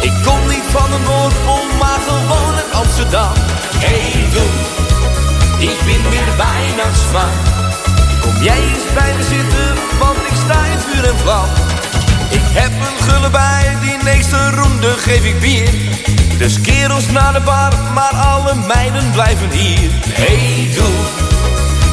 [0.00, 3.32] Ik kom niet van de Noordpool, maar gewoon uit Amsterdam.
[3.84, 4.52] Hey doe,
[5.68, 7.32] ik ben weer weihnachtsman.
[8.20, 11.48] Kom jij eens bij me zitten, want ik sta in vuur en vlam.
[12.28, 15.70] Ik heb een gulle bij, die nächste ronde geef ik bier.
[16.38, 19.90] Dus kerels naar de bar, maar alle meiden blijven hier.
[20.08, 20.96] Hey doe,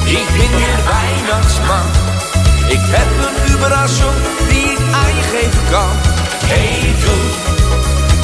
[0.06, 1.88] ik ben weer weihnachtsman.
[2.68, 4.18] Ik heb een überraschung
[4.50, 5.90] die ik aan je geven kan.
[6.46, 7.77] Hey doe.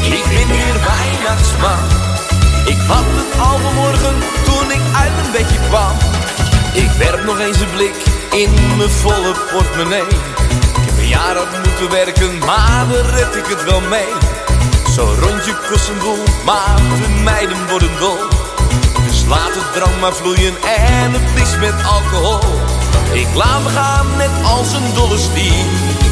[0.04, 1.84] Ik ben weer weihnachtsman.
[2.66, 5.96] Ik had het al vanmorgen toen ik uit mijn bedje kwam.
[6.74, 7.96] Ik werp nog eens een blik
[8.32, 10.08] in mijn volle portemonnee.
[10.78, 14.12] Ik heb een jaar had moeten werken, maar dan red ik het wel mee.
[14.96, 18.20] Zo'n rondje kost een boel, maar de meiden worden dol.
[19.08, 20.56] Dus laat het drank maar vloeien
[21.02, 22.40] en het niks met alcohol.
[23.14, 26.03] Ik laat me gaan net als een dolle stier.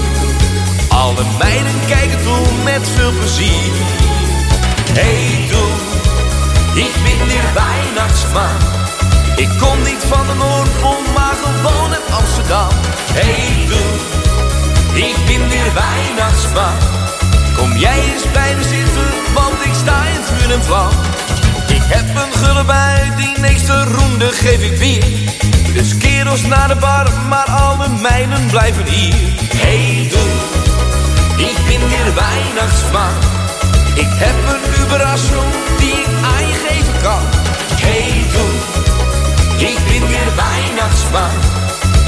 [0.92, 3.72] Alle meiden kijken toe met veel plezier.
[4.94, 5.72] Hey doe,
[6.84, 8.58] ik ben weer weihnachtsman.
[9.36, 12.70] Ik kom niet van de Noordpool, maar gewoon uit Amsterdam.
[13.14, 13.92] Hey doe,
[15.08, 16.78] ik ben weer weihnachtsman.
[17.58, 20.92] Kom jij eens bij me zitten, want ik sta in vuur en vlam.
[21.68, 25.04] Ik heb een gulle bij, die nächste ronde geef ik weer.
[25.74, 29.14] Dus kerels naar de bar, maar alle meiden blijven hier.
[29.56, 30.81] Hey doe.
[31.50, 33.14] Ik ben weer weihnachtsman.
[33.94, 37.24] Ik heb een überraschung die ik aan je geven kan.
[37.86, 38.52] Hey doe,
[39.70, 41.34] ik ben weer weihnachtsman.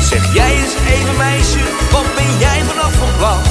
[0.01, 1.59] Zeg jij eens even meisje,
[1.91, 3.41] wat ben jij vanaf van plan?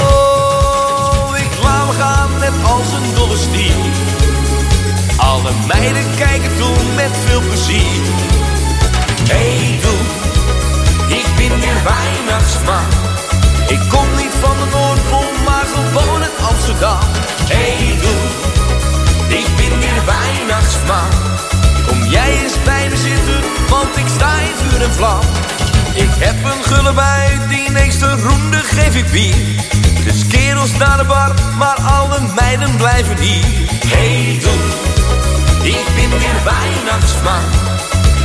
[0.00, 3.97] Oh, ik laat gaan net als een dolle.
[5.48, 8.02] Alle meiden kijken toe met veel plezier.
[9.28, 10.00] Hey doe,
[11.18, 12.88] ik ben weer weihnachtsman.
[13.68, 16.98] Ik kom niet van de Noordpool, maar gewoon uit Amsterdam.
[17.52, 18.20] Hey doe,
[19.38, 21.10] ik ben weer weihnachtsman.
[21.86, 25.20] Kom jij eens bij me zitten, want ik sta in vuur en vlam.
[25.94, 29.36] Ik heb een gulle bij, die nächste ronde geef ik bier.
[30.04, 33.44] Dus kerels naar de bar, maar alle meiden blijven hier.
[33.86, 34.97] Hey doe.
[35.62, 37.42] Ik ben weer weihnachtsman.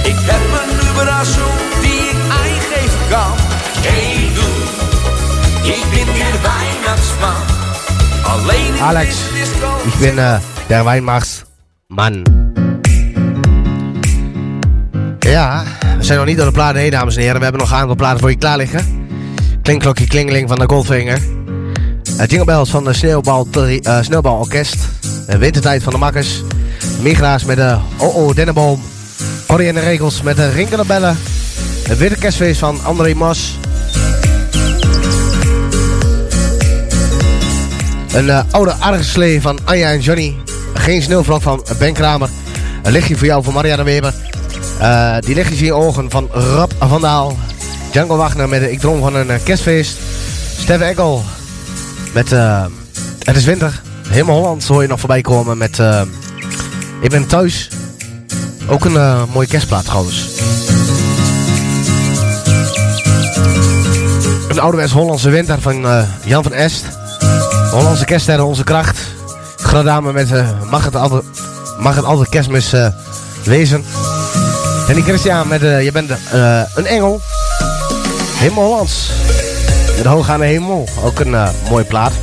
[0.03, 3.34] Ik heb een überraschung die ik aan je geven kan.
[3.88, 4.55] Hey doe,
[5.73, 7.41] ik ben weer weihnachtsman.
[8.23, 9.68] Alleen Alex, disco.
[9.85, 12.23] ich bin äh, der Weihnachtsmann.
[15.19, 15.64] Ja,
[15.97, 17.38] we zijn nog niet door de platen heen, dames en heren.
[17.38, 19.07] We hebben nog een aantal platen voor je klaar liggen.
[19.61, 21.19] Klinkklokje klingeling van de Goldfinger.
[22.19, 24.77] Uh, jingle bells van de Sneeuwbal, uh, Sneeuwbal Orkest.
[25.27, 26.43] De wintertijd van de makkers.
[26.99, 28.82] Migra's met de Oh Dennenboom.
[29.48, 31.18] Corrie en de Regels met de rinkende bellen.
[31.88, 33.57] Het witte kerstfeest van André Mas.
[38.14, 40.36] Een uh, oude argeslee van Anja en Johnny.
[40.74, 42.30] Geen sneeuwvlok van Ben Kramer.
[42.84, 44.14] Een lichtje voor jou van Marianne Weber.
[44.82, 47.38] Uh, die lichtjes in je ogen van Rap van Daal.
[47.91, 49.98] Django Wagner met de Ik droom van een uh, kerstfeest.
[50.60, 51.24] Stef Eckel
[52.14, 52.65] met eh,
[53.20, 53.82] Het is winter.
[54.07, 56.02] Helemaal Holland hoor je nog voorbij komen met eh,
[57.03, 57.69] Ik ben thuis.
[58.67, 60.27] Ook een eh, mooie kerstplaat trouwens.
[64.49, 66.85] Een ouderwets Hollandse winter van eh, Jan van Est.
[67.71, 68.99] Hollandse kerststerren, onze kracht.
[69.57, 71.23] Gradame met eh, mag, het altijd,
[71.80, 72.73] mag het altijd kerstmis
[73.43, 73.84] wezen.
[74.88, 76.09] En die Christian met Je bent
[76.75, 77.21] een engel.
[78.35, 79.09] Helemaal Hollands.
[79.97, 80.89] Met hoog aan de hemel.
[81.03, 81.35] Ook een
[81.69, 82.13] mooie plaat.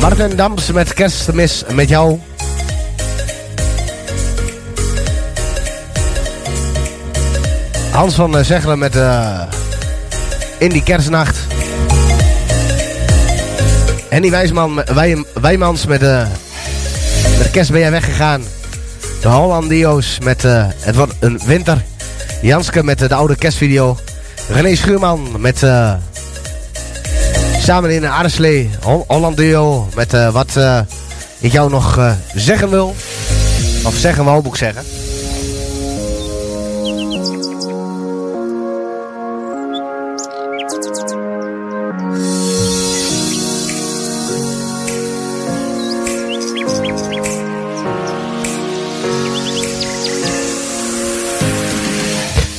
[0.00, 2.20] Martin Dams met kerstmis met jou.
[7.90, 9.40] Hans van uh, Zegelen met eh,
[10.58, 11.36] In die kerstnacht.
[14.08, 16.26] Henny Wijsman, met- Wij, Wijmans met, eh
[17.38, 18.42] met de kerst ben jij weggegaan.
[19.20, 21.82] De Hollandio's met eh, Het wordt een winter.
[22.42, 23.98] Janske met eh, de oude kerstvideo.
[24.48, 25.92] René Schuurman met eh,
[27.60, 28.70] Samen in een aardeslee.
[28.82, 30.78] Hol Holland duo met eh, wat eh,
[31.38, 32.94] ik jou nog eh, zeggen wil.
[33.84, 34.82] Of zeggen wou, moet ik zeggen.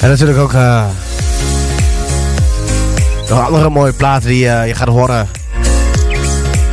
[0.02, 0.86] En natuurlijk ook eh,
[3.30, 5.30] nog andere mooie platen die eh, je gaat horen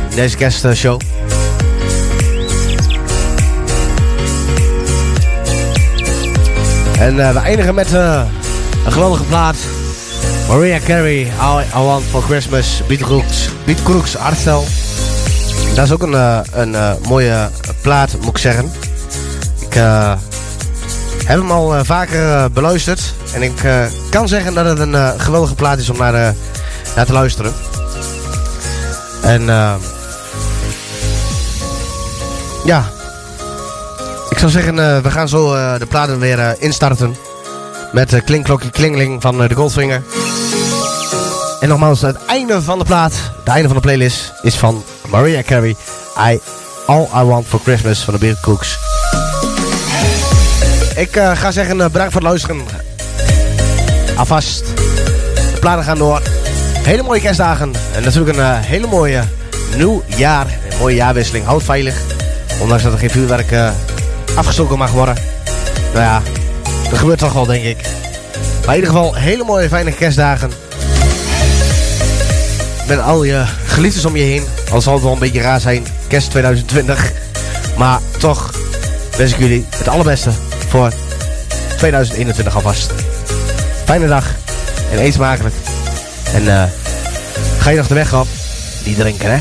[0.09, 1.01] in deze kerstshow.
[6.99, 8.27] En eh, we eindigen met een
[8.91, 9.55] geweldige plaat.
[10.47, 11.31] Maria Carey,
[11.73, 14.65] I Want For Christmas, Beat Crooks, Beat Crooks Artstel.
[15.75, 17.49] Dat is ook een, een mooie
[17.81, 18.71] plaat, moet ik zeggen.
[19.59, 19.73] Ik
[21.25, 23.17] heb hem al vaker beluisterd.
[23.33, 26.29] En ik eh, kan zeggen dat het een eh, geweldige plaat is om naar, eh,
[26.95, 27.53] naar te luisteren.
[29.21, 29.45] En
[32.65, 32.83] ja,
[34.29, 37.15] ik zou zeggen, we gaan zo de platen weer instarten.
[37.91, 40.03] Met Klinkklokje Klingling van de Goldfinger.
[41.59, 45.41] En nogmaals, het einde van de plaat, het einde van de playlist, is van Maria
[45.41, 45.75] Carey.
[46.31, 46.39] I,
[46.85, 48.77] All I Want For Christmas van de Beer Cooks.
[50.95, 52.88] Ik ga zeggen, bedankt voor het luisteren.
[54.19, 54.63] Alvast.
[55.53, 56.21] De plannen gaan door.
[56.83, 57.73] Hele mooie kerstdagen.
[57.95, 59.23] En natuurlijk een eh, hele mooie
[59.75, 60.45] nieuw jaar.
[60.45, 61.45] Een mooie jaarwisseling.
[61.45, 61.95] Houd veilig.
[62.61, 63.71] Ondanks dat er geen vuurwerk eh,
[64.35, 65.15] afgestoken mag worden.
[65.93, 66.21] Nou ja,
[66.89, 67.77] dat gebeurt toch wel, denk ik.
[68.65, 70.51] Maar in ieder geval, hele mooie, fijne kerstdagen.
[72.87, 74.43] Met al je geliefdes om je heen.
[74.71, 75.85] Al zal het wel een beetje raar zijn.
[76.07, 77.11] Kerst 2020.
[77.77, 78.53] Maar toch
[79.17, 80.29] wens ik jullie het allerbeste
[80.69, 80.93] voor
[81.77, 82.91] 2021 alvast.
[83.89, 84.35] Fijne dag
[84.91, 85.55] en eet smakelijk.
[86.33, 86.63] En eh,
[87.59, 88.27] ga je nog de weg op?
[88.83, 89.39] Die drinken, hè?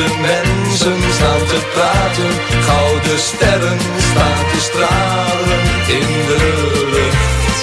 [0.00, 2.32] de mensen staan te praten.
[2.68, 5.62] Gouden sterren staan te stralen
[5.98, 6.38] in de
[6.94, 7.58] lucht.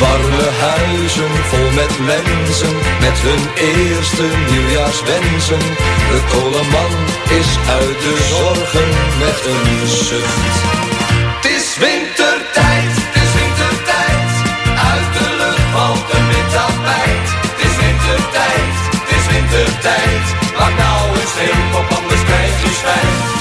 [0.00, 3.42] Warme huizen vol met mensen, met hun
[3.72, 5.64] eerste nieuwjaarswensen.
[6.12, 6.94] De koleman
[7.40, 8.90] is uit de zorgen
[9.22, 9.66] met een
[10.08, 10.56] zucht.
[11.36, 14.30] Het is wintertijd, het is wintertijd,
[14.92, 16.52] uit de lucht valt de wit.
[17.50, 20.24] Het is wintertijd, het is wintertijd,
[20.58, 20.93] maar nou
[21.24, 23.33] dus op om anders krijg je spijt.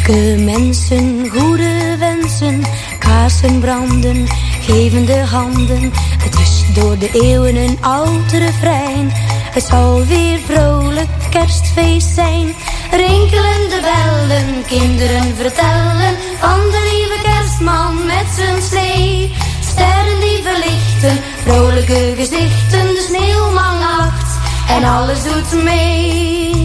[0.00, 2.62] Vrolijke mensen, goede wensen,
[2.98, 4.26] kaarsen branden,
[4.60, 5.92] geven de handen.
[6.18, 9.10] Het is door de eeuwen een oud refrein.
[9.52, 12.54] Het zal weer vrolijk kerstfeest zijn.
[12.90, 19.32] Rinkelende bellen, kinderen vertellen van de lieve kerstman met zijn slee.
[19.60, 26.59] Sterren die verlichten, vrolijke gezichten, de sneeuwman lacht en alles doet mee.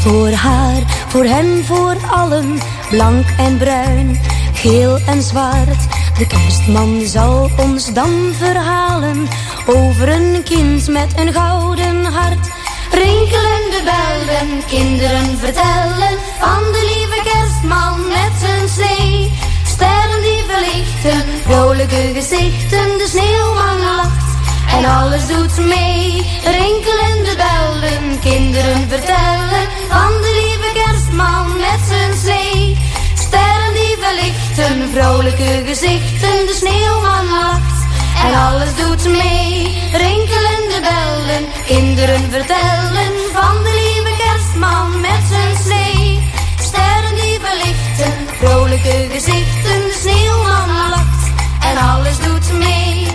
[0.00, 2.58] Voor haar, voor hen, voor allen,
[2.90, 4.20] blank en bruin,
[4.54, 5.82] geel en zwart.
[6.18, 9.28] De kerstman zal ons dan verhalen
[9.66, 12.48] over een kind met een gouden hart.
[12.90, 19.30] Rinkelende bellen, kinderen vertellen van de lieve kerstman met zijn slee.
[19.64, 24.29] Sterren die verlichten, vrolijke gezichten, de sneeuwman lacht
[24.76, 26.26] en alles doet mee.
[26.44, 32.76] Rinkelende bellen, kinderen vertellen van de lieve kerstman met zijn slee.
[33.14, 37.78] Sterren die verlichten, vrolijke gezichten, de sneeuwman lacht
[38.24, 39.78] en alles doet mee.
[39.92, 46.32] Rinkelende bellen, kinderen vertellen van de lieve kerstman met zijn slee.
[46.58, 51.24] Sterren die verlichten, vrolijke gezichten, de sneeuwman lacht
[51.60, 53.09] en alles doet mee.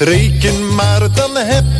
[0.00, 1.79] Reken maar, dan heb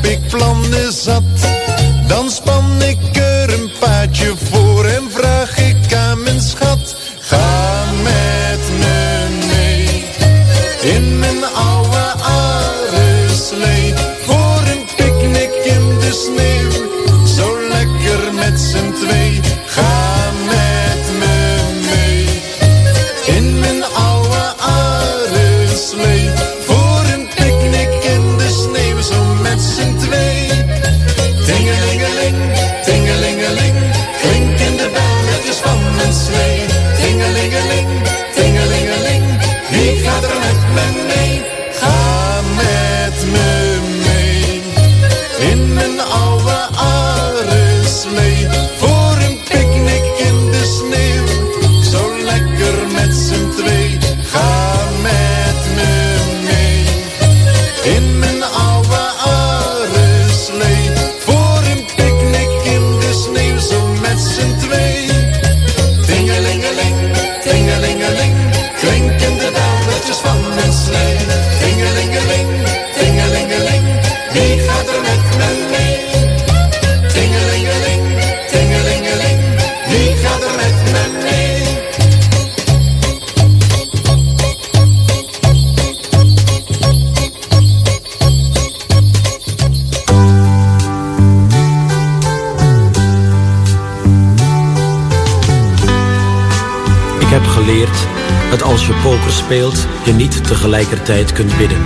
[101.10, 101.82] tegelijkertijd kunt bidden.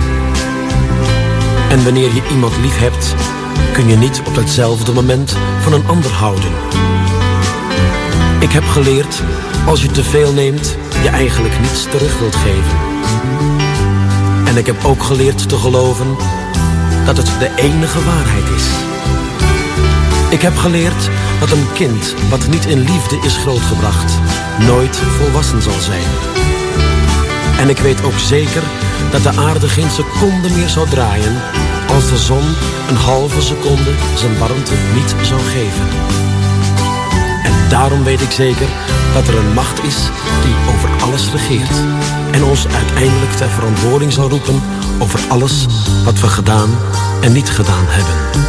[1.69, 3.15] En wanneer je iemand lief hebt,
[3.73, 6.51] kun je niet op hetzelfde moment van een ander houden.
[8.39, 9.21] Ik heb geleerd,
[9.65, 12.77] als je te veel neemt, je eigenlijk niets terug wilt geven.
[14.45, 16.15] En ik heb ook geleerd te geloven
[17.05, 18.65] dat het de enige waarheid is.
[20.29, 24.19] Ik heb geleerd dat een kind wat niet in liefde is grootgebracht,
[24.67, 26.09] nooit volwassen zal zijn.
[27.59, 28.63] En ik weet ook zeker
[29.11, 31.41] dat de aarde geen seconde meer zou draaien
[31.93, 32.43] als de zon
[32.89, 35.87] een halve seconde zijn warmte niet zou geven.
[37.43, 38.67] En daarom weet ik zeker
[39.13, 39.97] dat er een macht is
[40.43, 41.75] die over alles regeert
[42.31, 44.61] en ons uiteindelijk ter verantwoording zal roepen
[44.99, 45.65] over alles
[46.03, 46.69] wat we gedaan
[47.21, 48.43] en niet gedaan hebben.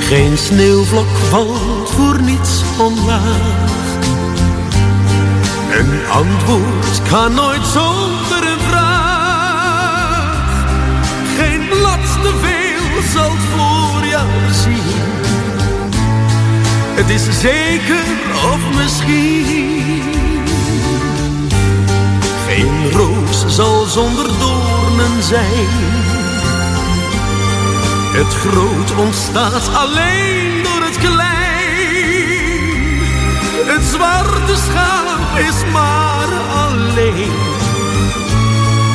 [0.00, 3.73] Geen sneeuwvlok valt voor niets omlaag.
[5.78, 10.34] Een antwoord kan nooit zonder een vraag.
[11.36, 14.82] Geen blad te veel zal het voorjaar zien.
[16.94, 18.04] Het is zeker
[18.52, 20.02] of misschien.
[22.46, 25.68] Geen roos zal zonder doornen zijn.
[28.12, 31.34] Het groot ontstaat alleen door het klein.
[33.66, 37.32] Het zwarte schaap is maar alleen.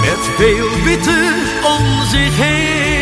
[0.02, 1.34] Met veel witte
[1.64, 2.99] om zich heen.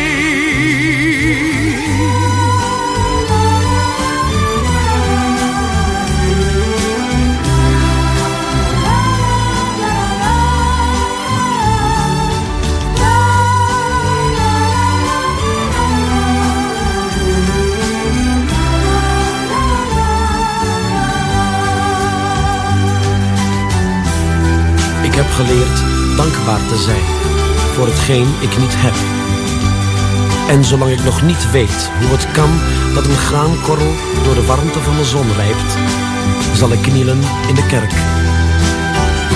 [25.48, 25.82] Geleerd
[26.15, 27.03] dankbaar te zijn
[27.74, 28.95] voor hetgeen ik niet heb.
[30.49, 32.49] En zolang ik nog niet weet hoe het kan
[32.94, 33.94] dat een graankorrel
[34.24, 35.72] door de warmte van de zon rijpt,
[36.53, 37.94] zal ik knielen in de kerk.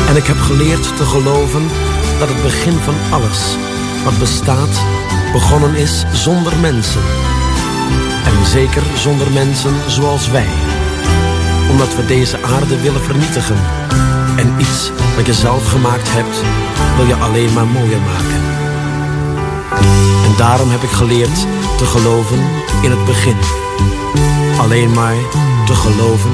[0.08, 1.64] En ik heb geleerd te geloven
[2.20, 3.56] dat het begin van alles
[4.04, 4.76] wat bestaat
[5.32, 7.02] begonnen is zonder mensen.
[8.26, 10.50] En zeker zonder mensen zoals wij.
[11.70, 13.58] Omdat we deze aarde willen vernietigen.
[14.42, 16.42] En iets wat je zelf gemaakt hebt,
[16.98, 18.42] wil je alleen maar mooier maken.
[20.26, 21.46] En daarom heb ik geleerd
[21.78, 22.40] te geloven
[22.82, 23.38] in het begin.
[24.60, 25.16] Alleen maar
[25.66, 26.32] te geloven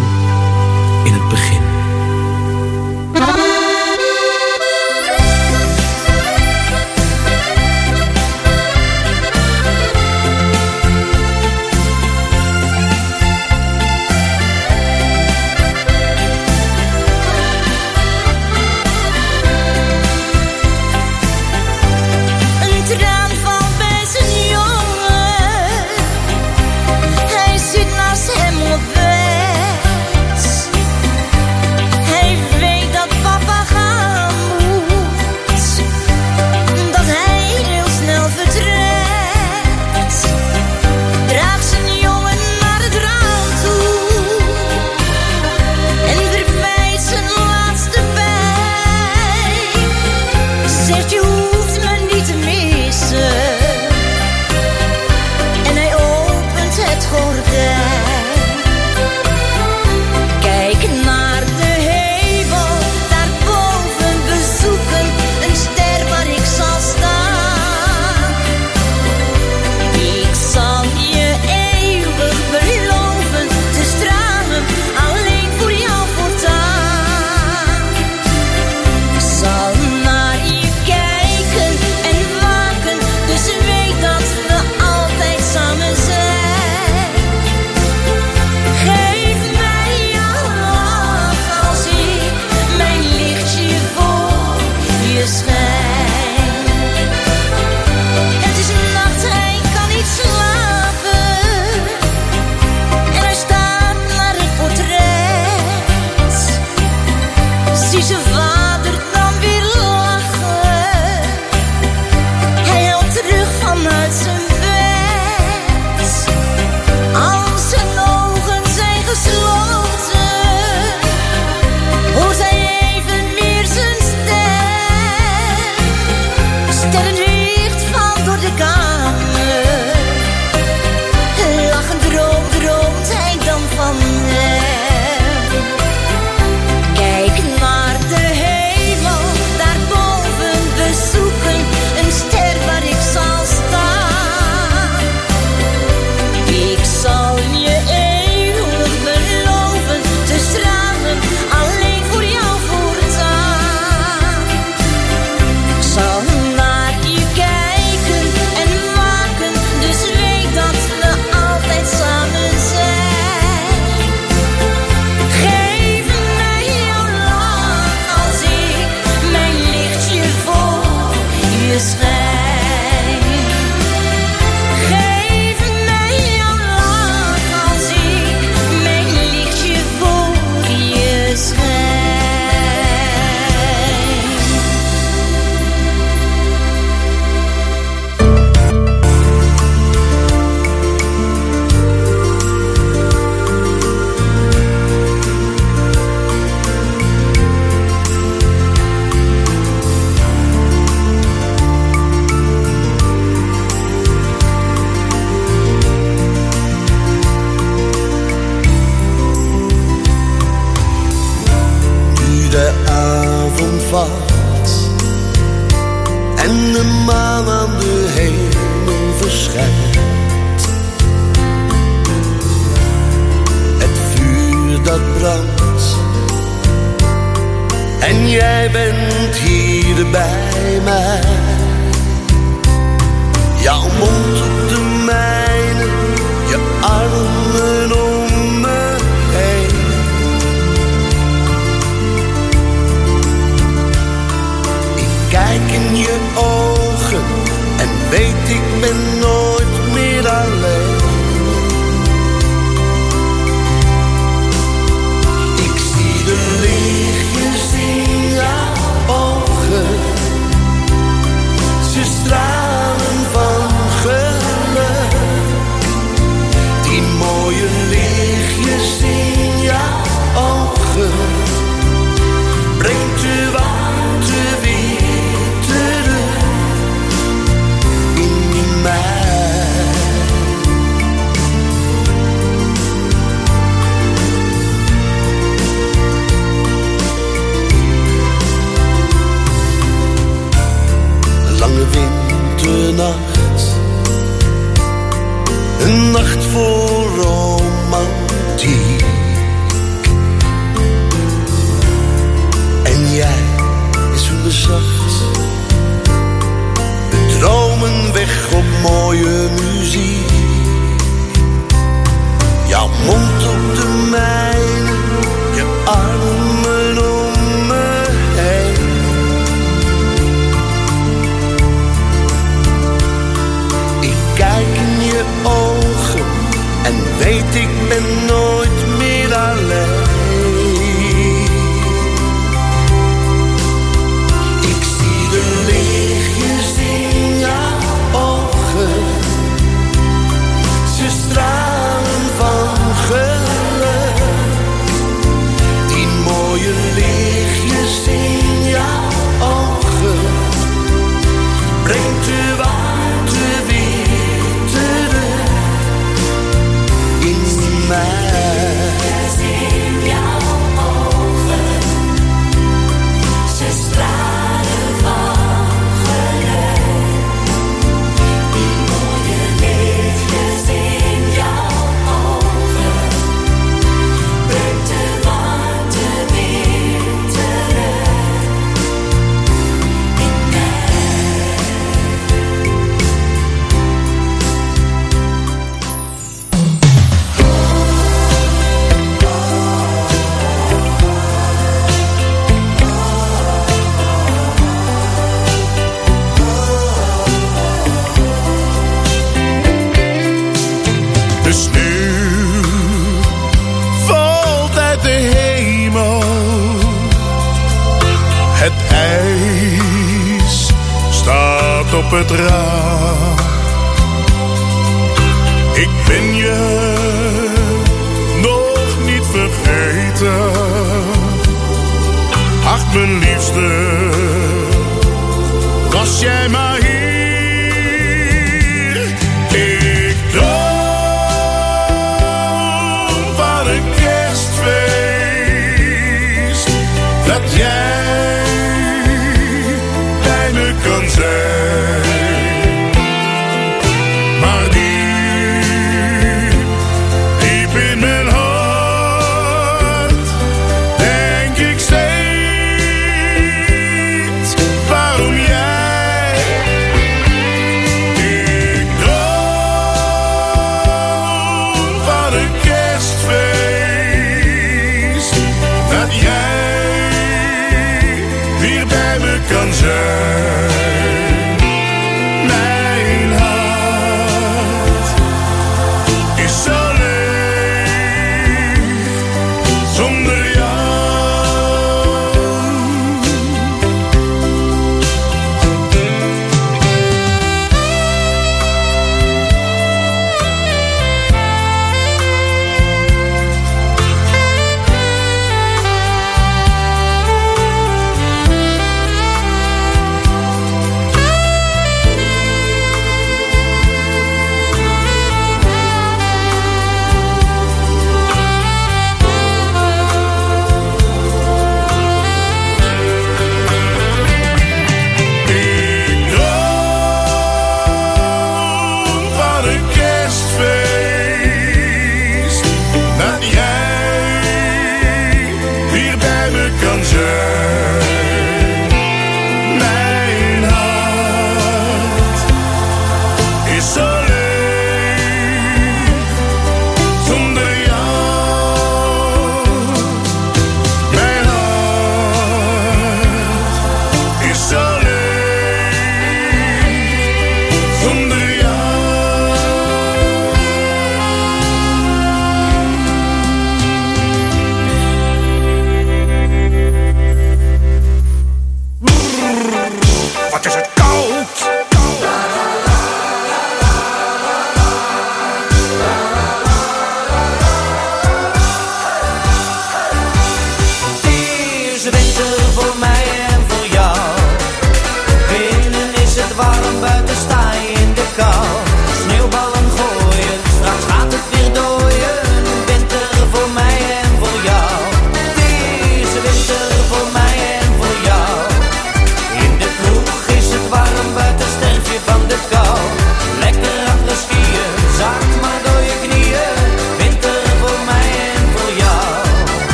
[1.03, 1.56] in het begin.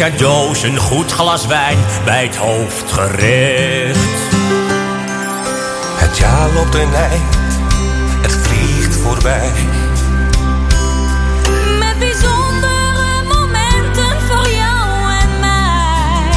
[0.00, 3.98] cadeaus een goed glas wijn bij het hoofdgericht.
[5.96, 7.36] Het jaar loopt een eind,
[8.20, 9.50] het vliegt voorbij.
[11.78, 16.32] Met bijzondere momenten voor jou en mij.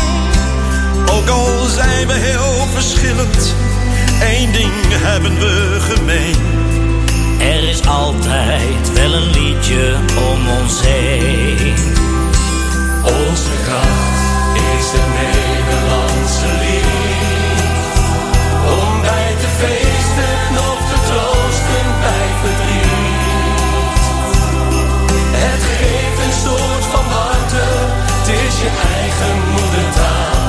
[1.16, 3.56] Ook al zijn we heel verschillend,
[4.22, 6.36] één ding hebben we gemeen.
[7.40, 9.96] Er is altijd wel een liedje
[10.34, 11.94] om ons heen.
[13.04, 14.22] Onze kracht
[14.76, 17.62] is de Nederlandse lied.
[18.82, 24.04] Om bij te feesten of te troosten bij verdriet.
[25.46, 27.66] Het geeft een soort van warmte,
[28.18, 30.42] het is je eigen moedertaal.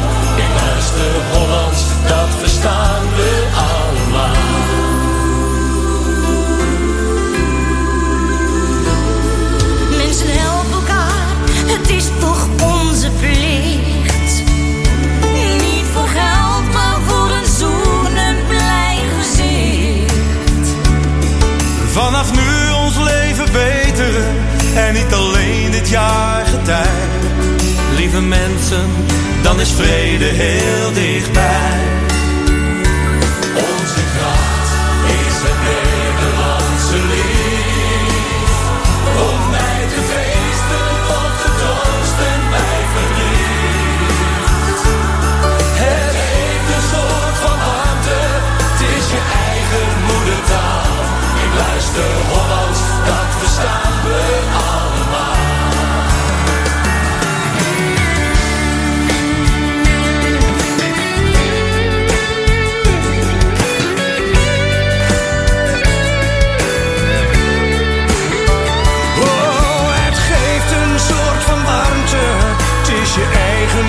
[0.45, 2.94] Ik luister Hollands, dat bestaat.
[25.85, 26.93] het jaar getij.
[27.97, 28.91] Lieve mensen,
[29.43, 31.81] dan is vrede heel dichtbij.
[33.55, 34.64] Onze kracht.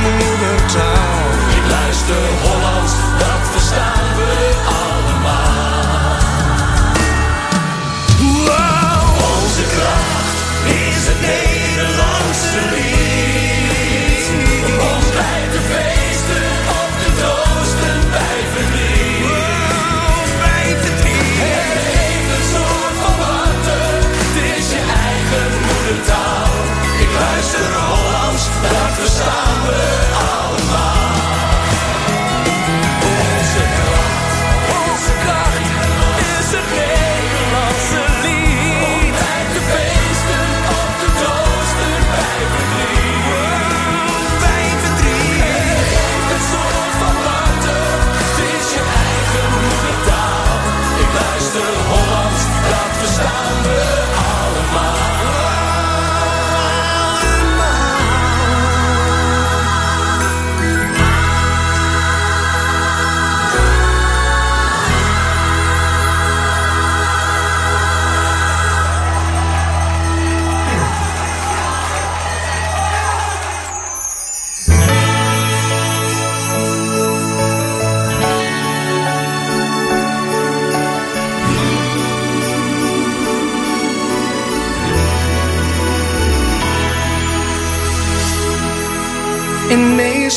[0.06, 0.35] you.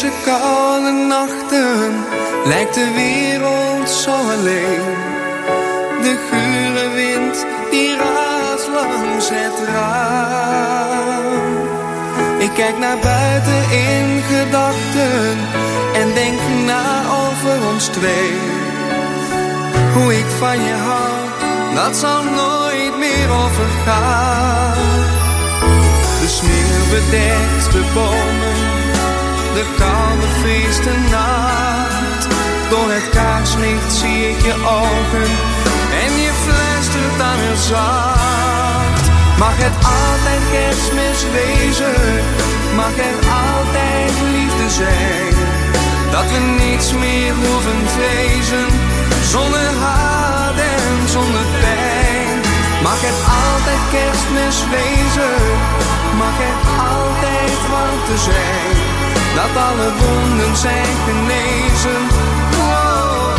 [0.01, 2.05] deze koude nachten
[2.45, 4.95] lijkt de wereld zo alleen.
[6.03, 11.35] De gure wind die raast langs het raam.
[12.39, 15.39] Ik kijk naar buiten in gedachten
[15.95, 18.33] en denk na over ons twee.
[19.95, 21.13] Hoe ik van je hou,
[21.75, 24.75] dat zal nooit meer overgaan.
[26.21, 28.48] De sneeuw bedekt de bomen
[29.59, 32.23] de kou bevriest de nacht.
[32.71, 35.31] Door het kaarslicht zie ik je ogen
[36.03, 39.05] en je fluistert aan heel zacht.
[39.45, 42.03] Mag het altijd kerstmis wezen,
[42.81, 45.35] mag er altijd liefde zijn.
[46.15, 48.69] Dat we niets meer hoeven vrezen,
[49.35, 52.37] zonder haat en zonder pijn.
[52.89, 55.37] Mag het altijd kerstmis wezen,
[56.23, 56.57] mag er
[56.91, 58.88] altijd warmte zijn.
[59.35, 62.03] Dat alle wonden zijn genezen.
[62.57, 63.37] Wow.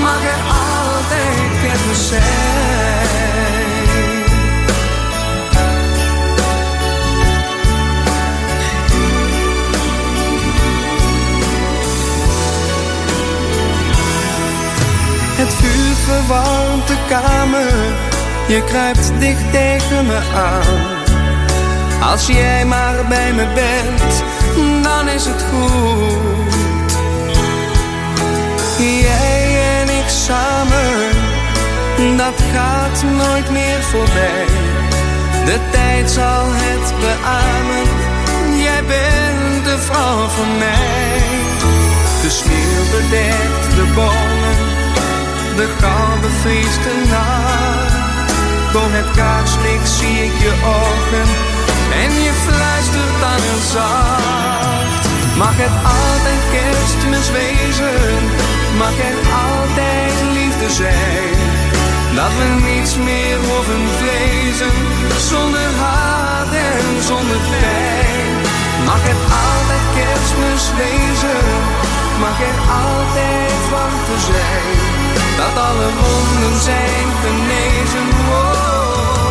[0.00, 2.84] Mag er altijd kerstmis zijn.
[15.36, 17.72] Het vuur verwarmt de kamer,
[18.48, 21.02] je kruipt dicht tegen me aan.
[22.10, 24.24] Als jij maar bij me bent,
[25.04, 26.92] dan is het goed.
[28.78, 31.10] Jij en ik samen,
[32.16, 34.46] dat gaat nooit meer voorbij.
[35.44, 37.88] De tijd zal het beamen,
[38.62, 41.22] jij bent de vrouw van mij.
[42.22, 44.82] De sneeuw bedekt de bomen
[45.56, 47.94] de kou bevriest de nacht.
[48.72, 51.28] Door het kaarslicht zie ik je ogen
[52.02, 54.93] en je fluistert aan heel zacht.
[55.36, 58.22] Mag het altijd kerstmis wezen,
[58.82, 61.38] mag er altijd liefde zijn.
[62.18, 64.74] Dat we niets meer hoeven vrezen,
[65.30, 68.34] zonder haat en zonder pijn.
[68.90, 71.44] Mag het altijd kerstmis wezen,
[72.24, 74.94] mag er altijd warmte zijn
[75.36, 78.06] dat alle wonden zijn genezen.
[78.28, 79.28] Oh,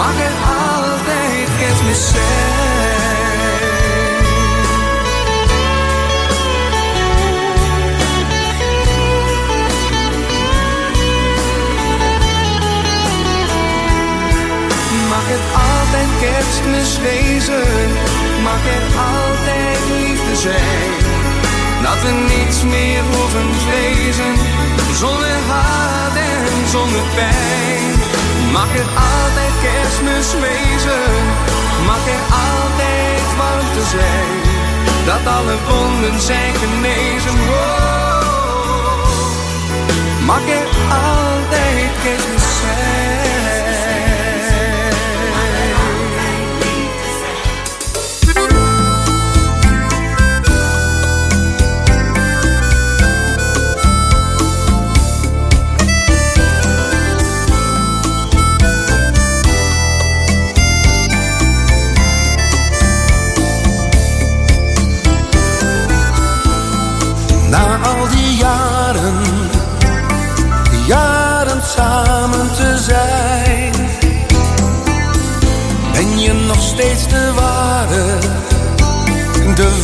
[0.00, 3.03] mag er altijd kerstmis zijn.
[16.84, 17.88] Wezen,
[18.42, 20.90] mag er altijd liefde zijn.
[21.82, 24.34] Dat we niets meer hoeven vrezen,
[24.94, 27.92] zonder haat en zonder pijn.
[28.52, 31.12] Mag er altijd kerstmis wezen,
[31.86, 34.32] mag er altijd warmte zijn.
[35.06, 38.24] Dat alle wonden zijn genezen, oh,
[40.26, 43.23] mag er altijd kerstmis zijn.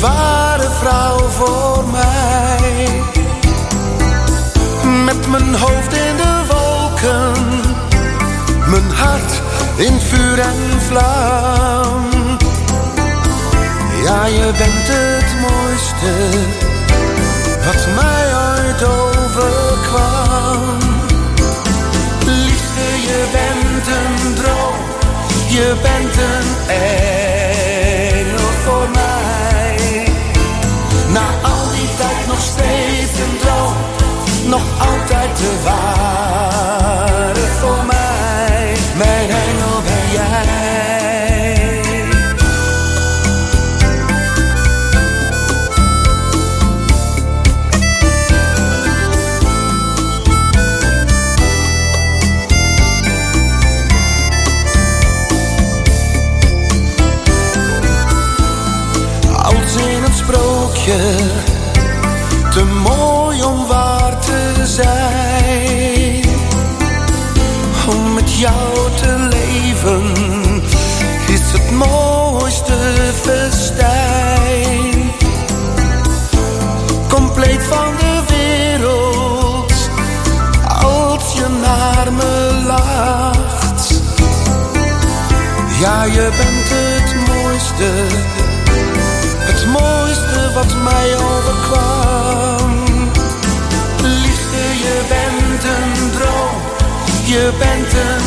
[0.01, 2.89] Ware vrouw voor mij.
[5.05, 7.33] Met mijn hoofd in de wolken,
[8.67, 9.41] mijn hart
[9.77, 12.09] in vuur en vlam.
[14.05, 16.13] Ja, je bent het mooiste
[17.65, 20.79] wat mij ooit overkwam.
[22.27, 24.81] Liefde, je bent een droom,
[25.49, 29.00] je bent een engel voor mij.
[34.51, 36.80] Nog altijd de ware
[86.21, 87.91] je bent het mooiste,
[89.39, 92.85] het mooiste wat mij overkwam.
[94.03, 96.61] Liefde, je bent een droom,
[97.25, 98.25] je bent een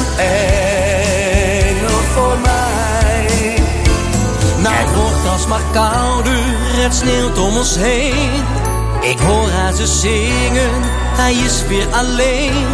[1.67, 3.55] engel voor mij.
[4.57, 6.43] Nou, het wordt alsmaar kouder,
[6.83, 8.43] het sneeuwt om ons heen.
[9.01, 10.71] Ik hoor haar ze zingen,
[11.15, 12.67] hij is weer alleen.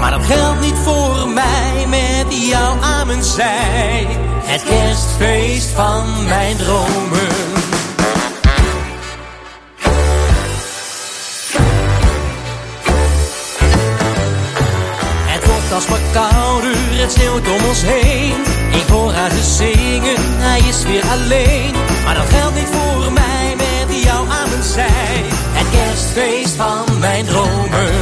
[0.00, 4.29] Maar dat geldt niet voor mij met jou aan mijn zij.
[4.50, 7.28] Het kerstfeest van mijn dromen.
[15.26, 18.34] Het wordt alsmaar kouder, het sneeuwt om ons heen.
[18.80, 21.74] Ik hoor haar ze zingen, hij is weer alleen.
[22.04, 25.24] Maar dat geldt niet voor mij met jou aan mijn zij.
[25.52, 27.92] Het kerstfeest van mijn dromen.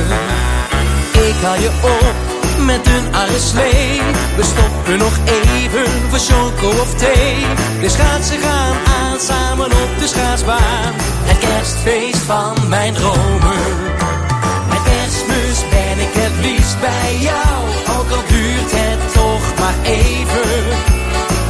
[1.12, 2.27] Ik haal je op
[2.68, 4.00] met een arre slee.
[4.36, 7.36] We stoppen nog even voor choco of thee.
[7.80, 10.92] De schaatsen gaan aan samen op de schaatsbaan.
[11.30, 13.64] Het kerstfeest van mijn dromen.
[14.68, 17.56] Met kerstmis ben ik het liefst bij jou.
[17.97, 20.50] Ook al duurt het toch maar even.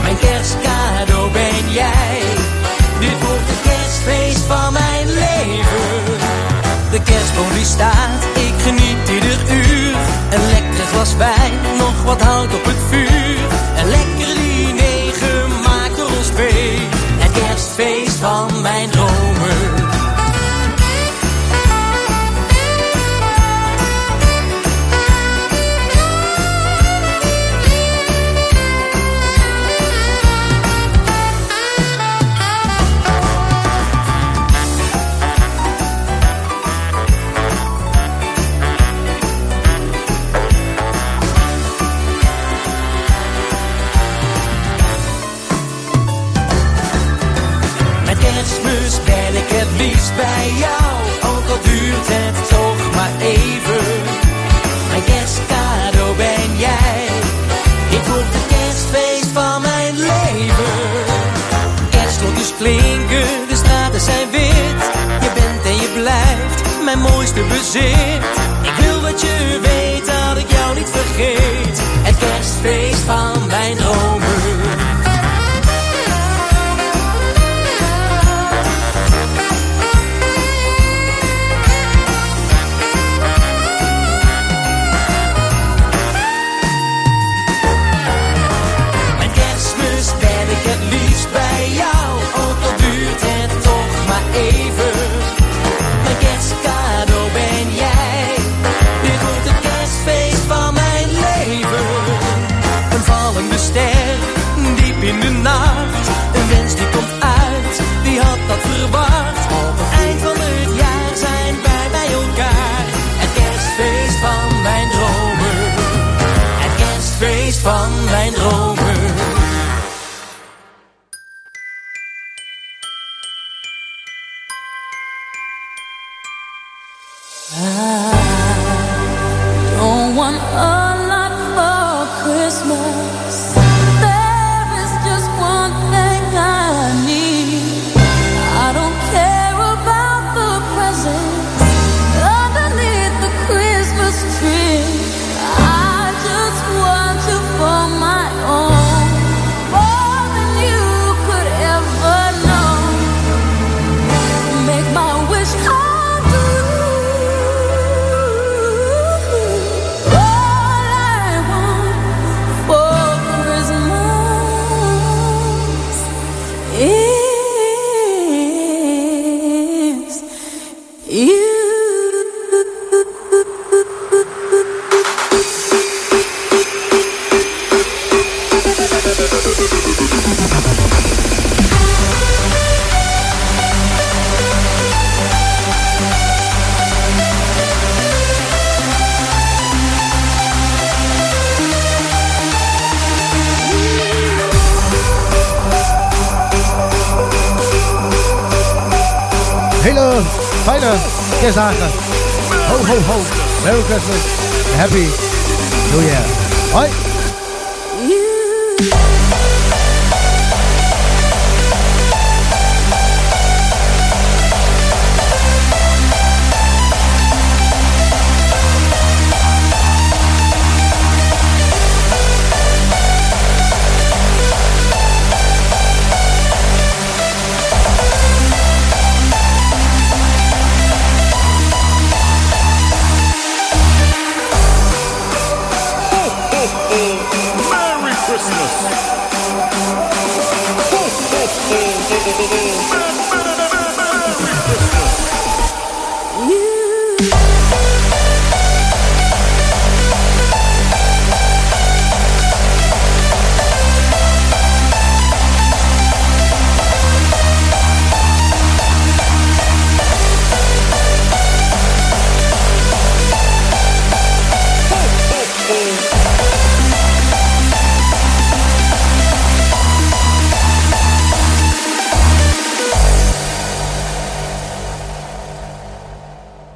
[0.03, 2.19] Mijn kerstcadeau ben jij.
[3.01, 5.91] Dit wordt het kerstfeest van mijn leven.
[6.91, 9.68] De kerstboom die staat, ik geniet ieder uur.
[10.99, 13.39] Glas wijn, nog wat hout op het vuur.